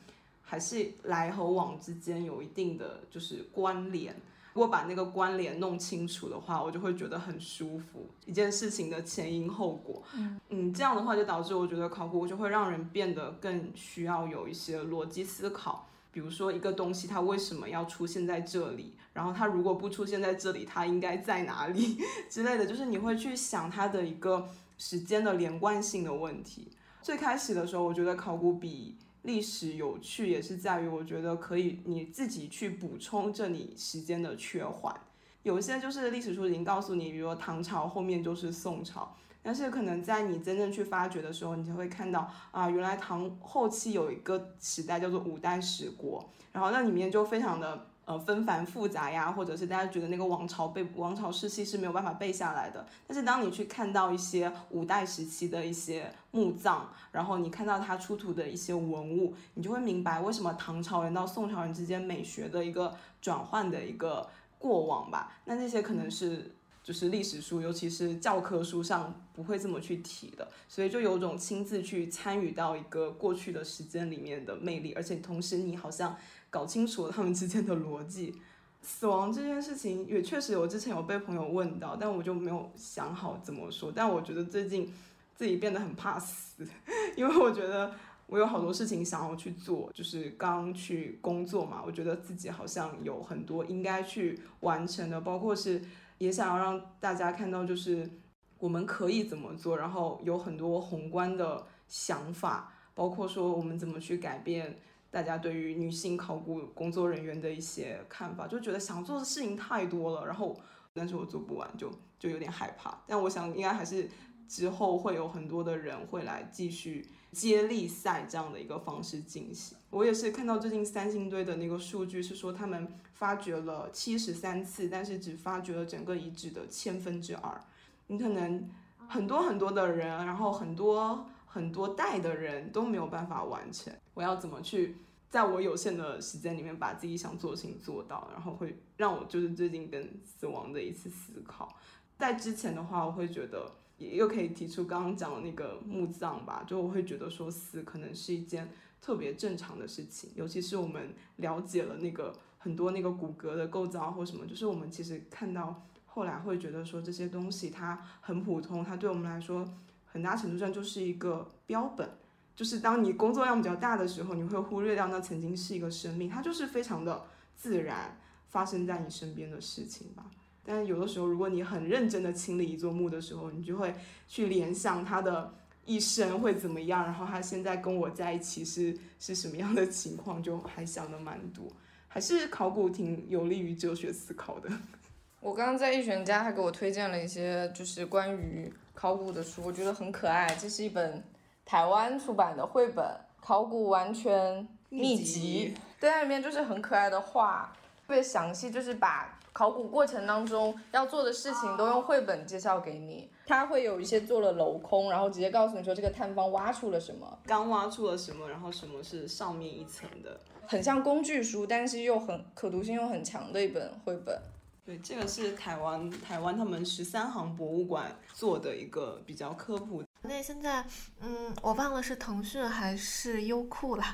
[0.50, 4.12] 还是来和往之间有一定的就是关联。
[4.52, 8.10] 如果把那个关联弄清楚的话，我就会觉得很舒服。
[8.26, 15.86] 一件事情的前因后果，嗯嗯，这样的话就导致我觉得考古就会让人变得更需要有一些逻辑思考。
[16.10, 21.96] 比如说一个东西它为什么要出现在这里，然后它如果不出现在这里，它应该在哪里
[22.28, 26.72] 之类的，就是你会去想它的一个时间的连贯性的问题。
[27.00, 28.96] 最开始的时候，我觉得考古比。
[29.22, 34.94] 历史有趣也是在于，我觉得可以你自己去补充这里时间的缺环。
[35.42, 47.89] 有一些就是历史书已经告诉你，比如说唐朝后面就是宋朝，但是可能在你真正去发掘的时候，你就会看到啊，原来唐后期有一个时代叫做五代十国，然后那里面就非常的。
[48.10, 52.84] 呃，纷繁复杂呀，或者是大家觉得那个王朝背王朝世系是没有办法背下来的。
[53.06, 62.92] 但是当你去看到一些五代时期的一些墓葬，然后你看到它出土的一些文物，你就会明白为什么唐朝人到宋朝人之间美学的一个
[63.22, 65.38] 转换的一个过往吧。
[65.44, 66.50] 那这些可能是
[66.82, 76.16] 就是历史书，尤其是教科书上不会这么去提的，所以就有种亲自去参与到一个过去的时间里面的魅力，而且同时你好像。
[76.50, 78.34] 搞清楚了他们之间的逻辑，
[78.82, 83.92] 死亡这件事情也确实，我之前有被朋友问到，但我就没有想好怎么说。
[83.94, 84.92] 但我觉得最近
[85.36, 86.66] 自己变得很怕死，
[87.16, 87.92] 因为我觉得
[88.26, 95.80] 我有好多事情想要去做，就是刚去工作嘛，我觉得自己好像有很多应该去完成的，包括是
[96.18, 98.10] 也想要让大家看到，就是
[98.58, 104.80] 我们可以怎么做，然后有很多宏观的想法，包括说我们怎么去改变。
[105.10, 110.56] 大家对于女性考古工作人员的一些看法，就觉得想做的事情太多了，然后
[110.92, 113.02] 但是我做不完，就就有点害怕。
[113.06, 114.08] 但我想应该还是
[114.48, 119.76] 之后会有很多的人会来继续接力赛这样的一个方式进行。
[119.90, 127.60] 我也是看到最近三星堆的那个数据是说他们发掘了七十三次，但是只发掘了整个遗址的千分之二。
[128.06, 128.70] 你可能
[129.08, 131.26] 很多很多的人，然后很多。
[131.52, 134.94] 很多代的人都没有办法完成，我要怎么去
[135.28, 141.76] 在我有限的时间里面把自己想做的事情做到，然后会让我就是最近跟死亡的一次思考。
[142.16, 148.70] 在之前的话，我会觉得也又可以提出刚刚讲的那个墓葬吧，就我会觉得说死可能是一件
[149.02, 159.68] 特别正常的事情，尤其是我们了解了那个很多那个骨骼的构造或什么，就是我们其实看到后来会觉得说这些东西它很普通，它对我们来说。
[160.12, 162.08] 很大程度上就是一个标本，
[162.56, 167.22] 就是当你工作量比较大的时候，你会忽略掉那曾经是一个生命，它就是非常的
[167.56, 170.24] 自然发生在你身边的事情吧。
[170.64, 173.94] 但有的时候，如果你很认真的清理一座墓的时候，你就会
[174.26, 175.54] 去联想他的
[175.86, 181.66] 一生会怎么样，然后他现在跟我在一起是是什么样的情况，就还想的蛮多。
[182.08, 184.68] 还是考古挺有利于哲学思考的。
[185.40, 188.70] 我刚刚在易璇家，他给我推荐了一些就是关于。
[189.00, 191.24] 考古的书我觉得很可爱，这是一本
[191.64, 193.02] 台湾出版的绘本
[193.40, 197.72] 《考古完全秘籍》，对，它里面就是很可爱的画，
[198.06, 203.30] 特别详细，就是把考古过程当中要做的事情都用绘本介绍给你。
[203.46, 214.38] 它会有一些做了镂空，然后直接告诉你说这个探方挖出了什么，刚挖出了什么，然后什么是上面一层的，很像工具书，但是又很可读性又很强的一本绘本。
[214.84, 220.02] 对，这个是台湾台湾他们十三行博物馆做的一个比较科普。
[220.22, 220.84] 那现在，
[221.20, 224.04] 嗯，我忘了是腾讯还是优酷了，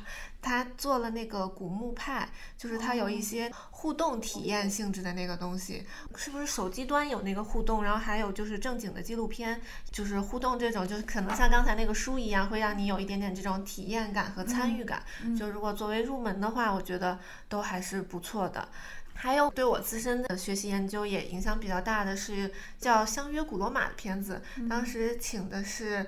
[0.41, 7.83] 他做了那个古墓派，就是它有一些互动体验性质的那个东西，是不是手机端有那个互动？
[7.83, 9.61] 然后还有就是正经的纪录片，
[9.91, 15.03] 就是互动这种，就是可能像刚才那个书一样，会让你有一点点这种体验感和参与感。
[15.37, 18.69] 就如果作为入门的话，我觉得都还是不错的。
[19.17, 26.07] 还有对我自身的学习研究也影响比较大的是叫《相约古罗马》的片子，当时请的是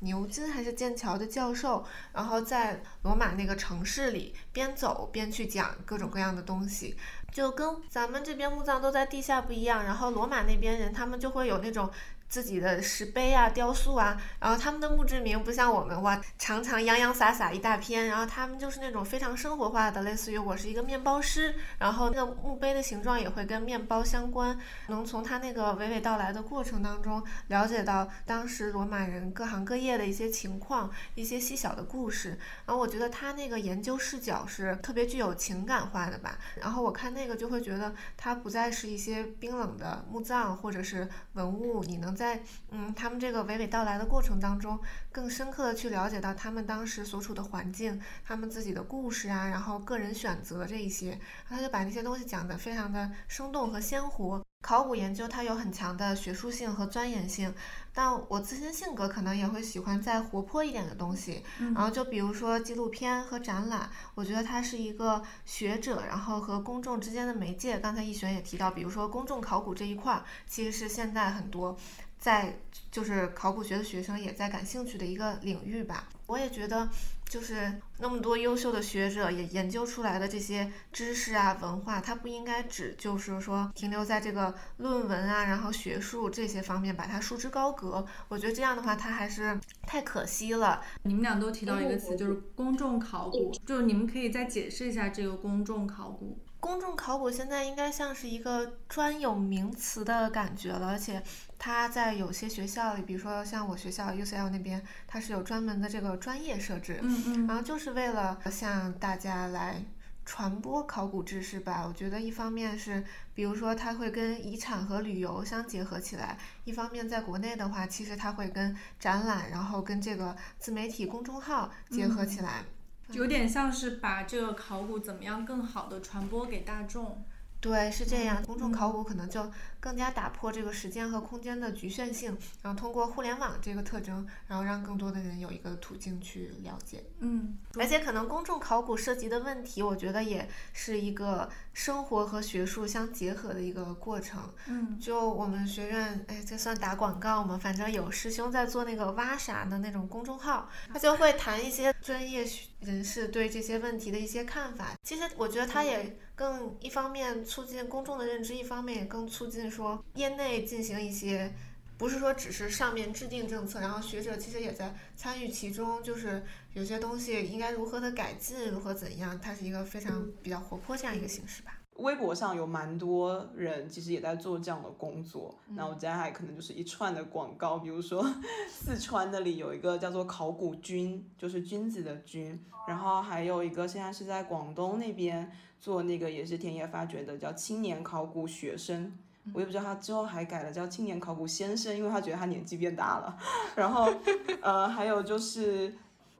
[0.00, 6.96] 牛津还是剑桥的教授，然后在罗马那个城市里边走边去讲各种各样的东西，
[7.32, 11.90] 就跟咱们这边墓葬都在地下不一样，然后罗马那边人他们就会有那种。
[12.30, 24.56] 自己的石碑啊、雕塑啊，然后他们的墓志铭不像我们哇，长长洋洋洒洒一大篇，然后他们就是那种非常生活化的，类似于我是一个面包师，然后那个墓碑的形状也会跟面包相关，
[24.86, 42.19] 能从他那个娓娓道来的过程当中了解到当时罗马人各行各业的一些情况、一些细小的故事，然后我觉得他那个研究视角是特别具有情感化的吧，然后我看那个就会觉得它不再是一些冰冷的墓葬或者是文物，你能。
[42.20, 42.38] 在
[42.70, 44.78] 嗯，他们这个娓娓道来的过程当中，
[45.10, 51.18] 更深刻的去了解到他们当时所处的环境，他们自己的故事啊，然后个人选择这一些，
[51.48, 54.44] 他就把那些东西讲得非常的生动和鲜活。
[54.62, 57.54] 考古研究它有很强的学术性和钻研性，
[57.94, 61.42] 但我自身性格可能也会喜欢再活泼一点的东西。
[61.58, 67.78] 然后就比如说纪录片和展览，我觉得它是一个学者然后和公众之间的媒介。
[67.78, 71.74] 刚才易璇也提到，比如说公众考古这一块儿，其实是现在很多。
[72.20, 72.58] 在
[72.92, 76.08] 就是考古学的学生也在感兴趣的一个领域吧。
[76.26, 76.88] 我也觉得，
[77.28, 88.06] 就是那么多优秀的学者也研究出来的这些知识啊、文化，它不应该只就是说停留在这个论文啊，然后学术这些方面把它束之高阁。
[88.28, 90.80] 我觉得这样的话，它还是太可惜了。
[91.02, 96.38] 你们俩都提到一个词，就是公众考古，就是你们可以再解释一下这个公众考古。
[96.60, 101.22] 公众考古现在应该像是一个专有名词的感觉了，而且
[101.58, 109.82] 它在有些学校里，比如说像我学校 UCL 那边，它是有专门的这个专业设置，嗯嗯，然后就是为了向大家来
[110.26, 111.84] 传播考古知识吧。
[111.88, 113.02] 我觉得一方面是，
[113.34, 122.64] 比如说它会跟遗产和旅游相结合起来；一方面在国内的话，其实它会跟展览，然后跟这个自媒体公众号结合起来。
[123.12, 127.24] 有点像是把这个考古怎么样更好的传播给大众。
[127.60, 128.42] 对，是这样。
[128.42, 129.50] 公众考古可能就
[129.80, 137.02] 更加打破这个时间和空间的局限性，然后通过互联网这个特征，然后让更多的人有一个途径去了解。
[137.20, 144.52] 嗯，而且可能公众考古涉及的问题，我觉得也是一个生活和学术相结合的一个过程。
[144.66, 147.58] 嗯，就我们学院，哎，这算打广告吗？
[147.60, 152.46] 反正有师兄在做那个挖啥的那种公众号，他就会谈一些专业
[152.80, 154.94] 人士对这些问题的一些看法。
[155.02, 156.18] 其实我觉得他也。
[156.40, 161.54] 更一方面促进公众的认知，一方面也更促进说业内进行一些，
[161.96, 166.42] 不是说只是上面制定政策，然后学者其实也在参与其中，就是
[166.74, 171.76] 有些东西应该如何的改进，如何怎样，它是一个非常比较活泼这样一个形式吧。
[171.96, 178.26] 微博上有蛮多人其实也在做这样的工作，那我接下来可能就是一串的广告，比如说
[178.68, 182.58] 四川那里有一个叫做考古君，就是君子的君，
[182.88, 185.50] 然后还有一个现在是在广东那边。
[185.80, 189.10] 做那个也是田野发掘的，叫青年考古学生，
[189.52, 193.36] 我也不知道他之后还改了叫青年考古先生，因为他觉得他年纪变大了。
[193.76, 194.12] 然后，
[194.60, 195.94] 呃，还有就是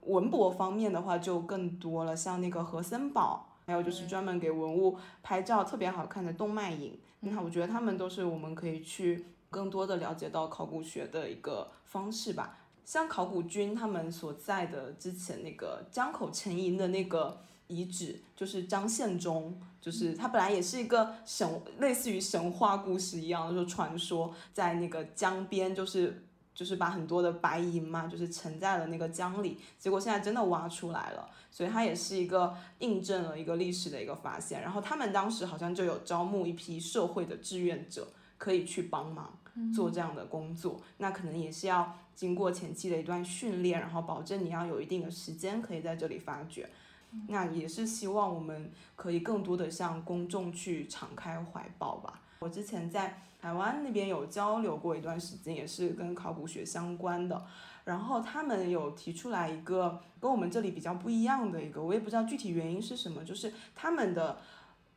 [0.06, 12.58] 文博方面的话就更多了，像那个何森堡，还有就是专门给文物拍照特别好看的动漫影，那我觉得他们都是我们可以去更多的了解到考古学的一个方式吧。
[12.84, 17.42] 像考古君他们所在的之前那个江口沉银的那个。
[17.70, 21.48] 遗址就是张献忠，就是他本来也是一个神，
[21.78, 34.60] 类似于神话故事一样，就传说在那个江边，就是就是把很多的白银嘛，就是沉在了那个江里，结果现在真的挖出来了，所以它也是一个印证了一个历史的一个发现。
[34.60, 39.38] 然后他们当时好像就有招募一批社会的志愿者，可以去帮忙
[39.74, 46.68] 做这样的工作，那可能也是要经过前期的一段训练，然后保证你要有一定的时间可以在这里发掘。
[47.28, 52.20] 那也是希望我们可以更多的向公众去敞开怀抱吧。
[52.40, 57.46] 我之前在台湾那边有交流过一段时间，也是跟考古学相关的。
[57.84, 64.38] 然后他们有提出来一个跟我们这里比较不一样的一个，我也不知道具体原因是什么，就是他们的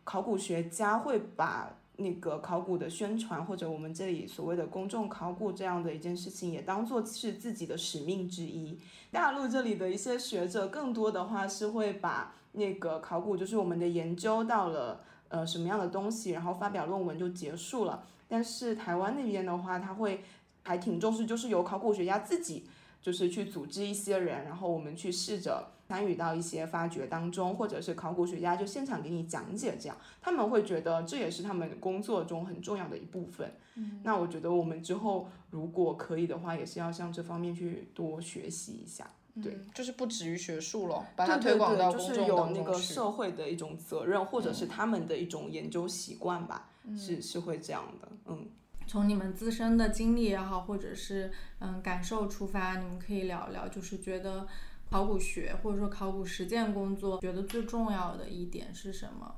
[0.04, 8.80] 考古学家会把那个考古的宣传，或者我们这里所谓的公众考古这样的一件事情，也当做是自己的使命之一。
[9.12, 18.04] 大陆这里的一些学者，更多的话是会把那个考古，就是我们的研究到了呃什么样的东西，然后发表论文就结束了。
[18.28, 20.24] 但是台湾那边的话，他会
[20.64, 22.66] 还挺重视，就是由考古学家自己
[23.02, 25.68] 就是去组织一些人，然后我们去试着。
[25.88, 33.54] 参与到一些发掘当中，或者是考古学家就现场给你讲解，这样他们会觉得这也是他们工作中很重要的一部分。
[33.76, 39.08] 嗯，那我觉得我们之后如果可以的话，也是要向这方面去多学习一下。
[39.42, 48.08] 对，就是不止于学术了，把它推广到公众就是有那个社会的一种责任，或者是他们的一种研究习惯吧，是是会这样的。
[48.28, 48.48] 嗯，
[48.88, 54.48] 从你们自身的经历也好，或者是嗯感受出发，你们可以聊聊，就是觉得。
[54.94, 59.34] 考古学或者说考古实践工作，觉得最重要的一点是什么？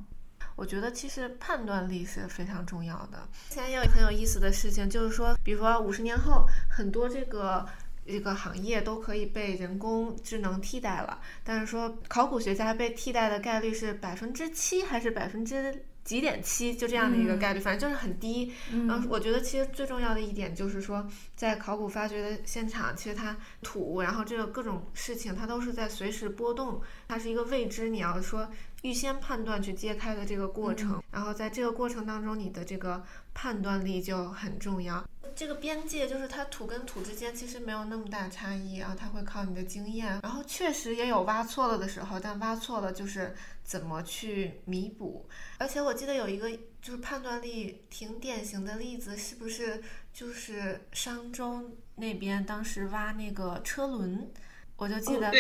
[0.58, 3.26] 我觉得其实判断力是非常重要的。
[3.50, 7.66] 现在也有很有意思的事情，就是说，比如说五十年后，很多这个
[8.06, 15.86] 这个行业都可以被人工智能替代了，但是说考古学家被替代的概率是百分之七还是百分之？
[16.06, 18.54] 几点七就这样的一个概率，反正就是很低。
[18.88, 28.48] 然后我觉得其实最重要的一点就是说，在考古发掘的现场，其实它土，然后这个各种事情它都是在随时波动，它是一个未知，你要说
[28.84, 31.02] 预先判断去揭开的这个过程。
[31.12, 33.04] 然后在这个过程当中，你的这个
[33.34, 35.04] 判断力就很重要。
[35.36, 40.20] 这个边界就是它土跟土之间其实没有那么大差异然后，它会靠你的经验。
[40.24, 45.28] 然后确实也有挖错了的时候，但挖错了就是怎么去弥补。
[45.58, 46.50] 而且我记得有一个
[46.82, 49.84] 就是判断力挺典型的例子，是不是
[50.14, 54.32] 就是商周那边当时挖那个车轮？
[54.78, 55.32] 我就记得，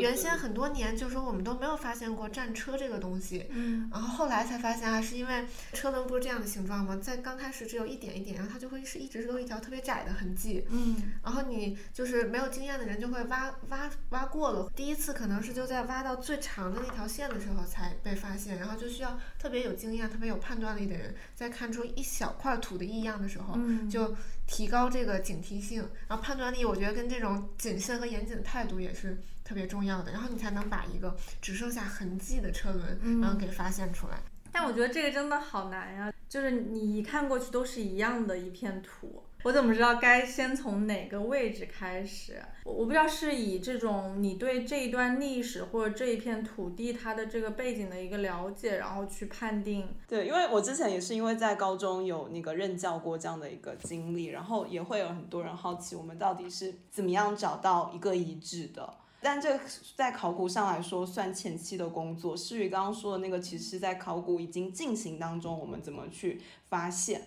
[0.00, 6.98] 原先很多年就是说我们都没有发现过战车这个东西，嗯，然后后来才发现啊，是因为车轮不是这样的形状吗？
[7.00, 23.56] 在刚开始只有一点一点，然后它就会是一直都一条特别窄的痕迹，嗯，然后你就是没有经验的人就会挖挖挖过了，第一次可能是就在挖到最长的那条线的时候才被发现，然后就需要特别有经验、特别有判断力的人，在看出一小块土的异样的时候，
[23.88, 24.14] 就。
[24.46, 34.18] 提高这个警惕性，然后判断力，我觉得跟这种谨慎和严谨的态度也是特别重要的，然后你才能把一个只剩下痕迹的车轮，然后给发现出来。
[34.50, 39.22] 但我觉得这个真的好难呀，就是你一看过去都是一样的一片土。
[39.44, 42.40] 我怎么知道该先从哪个位置开始？
[42.64, 49.88] 我我不知道是以这种你对这一段历史或者这一片土地它的这个背景的一个了解，然后去判定。
[50.06, 58.94] 对，因为我之前也是因为在高中有那个任教过这样的一个经历，然后也会有很多人好奇我们到底是怎么样找到一个遗址的。
[59.24, 59.56] 但这
[59.94, 67.22] 在考古上来说算前期的工作，诗雨刚刚说的那个，其实在考古已经进行当中，我们怎么去发现。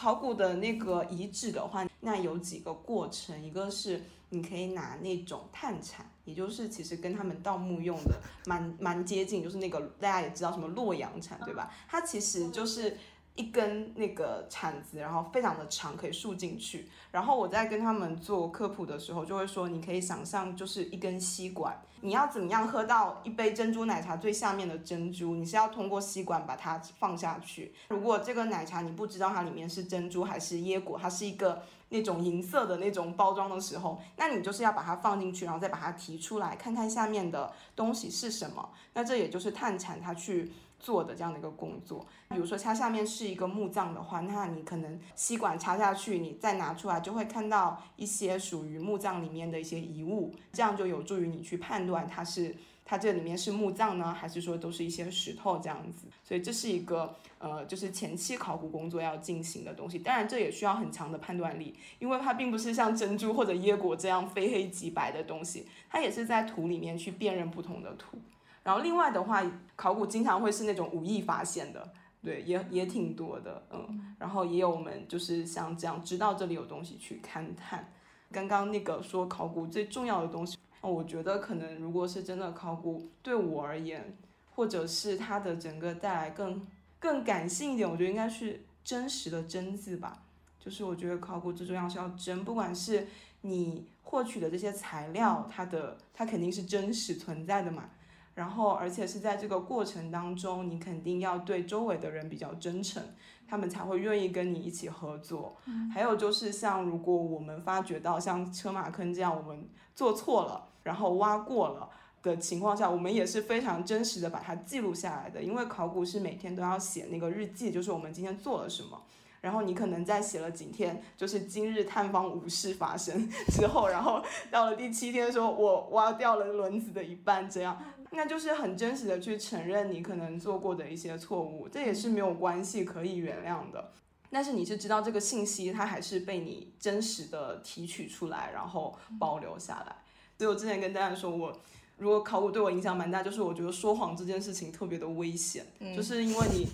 [0.00, 11.70] 考古的那个遗址的话，那有几个过程，一个是你可以拿那种探铲，也就是其实跟他们盗墓用的蛮蛮接近，就是那个大家也知道什么洛阳铲，对吧？
[11.86, 12.96] 它其实就是。
[13.36, 16.88] 一根那个铲子，然后非常的长，可以竖进去。
[17.10, 25.34] 然后我在跟他们做科普的时候，就会说，你可以想象就是一根吸管，你要怎么样喝到一杯珍珠奶茶最下面的珍珠？
[25.34, 27.72] 你是要通过吸管把它放下去。
[27.88, 38.70] 如果这个奶茶你不知道它里面是珍珠还是椰果，它是一个那种银色的那种包装的时候，那你就是要把它放进去，然后再把它提出来，看看下面的东西是什么。
[38.92, 40.52] 那这也就是探铲它去。
[40.80, 56.08] 做的这样的一个工作，比如说它下面是一个墓葬的话，那你可能吸管插下去，你再拿出来就会看到一些属于墓葬里面的一些遗物，这样就有助于你去判断它是它这里面是墓葬呢，还是说都是一些石头这样子。
[56.24, 59.98] 所以这是一个呃，就是前期考古工作要进行的东西。
[59.98, 68.18] 当然这也需要很强的判断力，因为它并不是像珍珠或者椰果这样非黑即白的东西，它也是在土里面去辨认不同的土。
[68.62, 69.42] 然后另外的话，
[69.74, 71.92] 考古经常会是那种无意发现的，
[72.22, 77.90] 对，也也挺多的，嗯，然后也有我们就是像这样知道这里有东西去勘探。
[78.30, 84.16] 刚刚那个说考古最重要的东西，我觉得可能如果是真的考古，对我而言，
[84.54, 86.66] 或者是它的整个带来更
[86.98, 90.22] 更感性一点，我觉得应该是真实的真字吧。
[90.60, 93.08] 就是我觉得考古最重要是要真，不管是
[93.40, 97.88] 你获取的这些材料，它的它肯定是真实存在的嘛。
[98.34, 103.02] 然后，而且是在这个过程当中，你肯定要对周围的人比较真诚，
[103.46, 105.56] 他们才会愿意跟你一起合作。
[105.92, 111.88] 还有就是，像如果我们发觉到像车马坑这样，我们做错了，然后挖过了，
[112.22, 115.42] 的情况下，我们也是非常真实的把它记录下来的。
[115.42, 119.02] 因为考古是每天都要写那个日记，就是我们今天做了什么。
[119.40, 133.92] 然后你可能在写了几天，就是今日探访无事发生 之后，然后到了第七天的时候，我挖掉了轮子的一半，这样，那就是很真实的去承认你可能做过的一些错误，这也是没有关系可以原谅的。
[134.30, 139.96] 但是你是知道这个信息，它还是被你真实的提取出来，然后保留下来。
[140.38, 141.60] 所以我之前跟大家说，我
[141.98, 146.68] 如果考古对我影响蛮大，就是我觉得说谎这件事情特别的危险，就是因为你。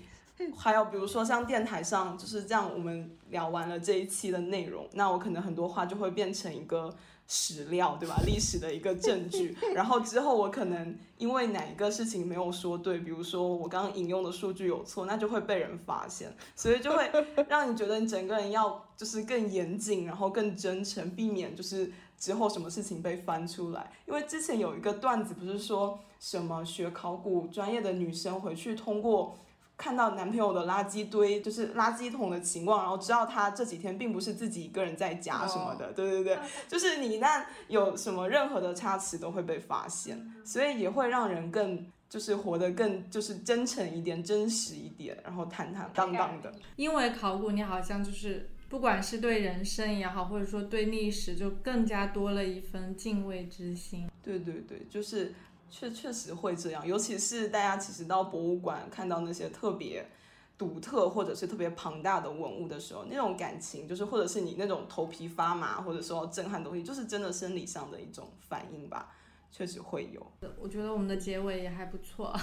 [0.55, 6.95] 还有比如说像电台上就是这样，我们聊完了这一期的内容，那我可能很多话就会变成一个
[7.29, 8.21] 史料，对吧？
[8.25, 9.57] 历史的一个证据。
[9.75, 17.11] 然后之后我可能因为哪一个事情没有说对，比如说我刚刚引用的数据有错，那就会被人发现，所以就会
[17.49, 23.91] 让你觉得你整个人要就是更严谨，然后更真诚，避免就是之后什么事情被翻出来。
[24.07, 29.37] 因为之前有一个段子不是说什么学考古专业的女生回去通过。
[29.77, 46.51] 看到男朋友的垃圾堆， 就是垃圾桶的情况，然后知道他这几天并不是自己一个人在家什么的，对对对，就是你一旦有什么任何的差池都会被发现，所以也会让人更就是活得更就是真诚一点、真实一点，然后坦坦荡荡的。
[46.77, 54.09] 因为考古，你好像就是不管是对人生也好，或者说对历史，就更加多了一份敬畏之心。
[54.23, 55.35] 对对对，就是。
[55.71, 60.09] 确确实会这样，尤其是大家其实到博物馆看到那些特别
[60.57, 69.13] 独特或者是特别庞大的文物的时候，那种感情就是或者是你那种头皮发麻或者说震撼东西，就是真的生理上的一种反应吧，
[69.51, 70.27] 确实会有。
[70.59, 72.35] 我觉得我们的结尾也还不错，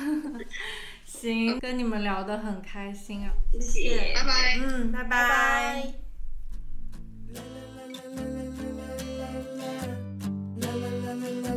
[1.06, 5.94] 行，跟你们聊得很开心啊，谢谢，拜拜，嗯，拜拜。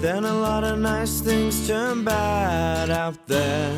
[0.00, 3.72] Then a lot of nice things turn bad out there.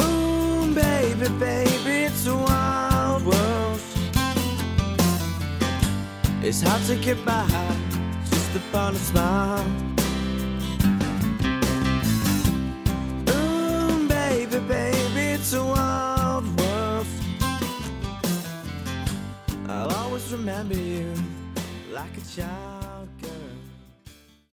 [0.00, 3.80] Ooh, baby, baby, it's a wild world.
[6.42, 7.46] It's hard to get by
[8.30, 9.66] just upon a smile.
[13.28, 17.06] Ooh, baby, baby, it's a wild world.
[19.68, 21.12] I'll always remember you
[21.98, 22.77] like a child.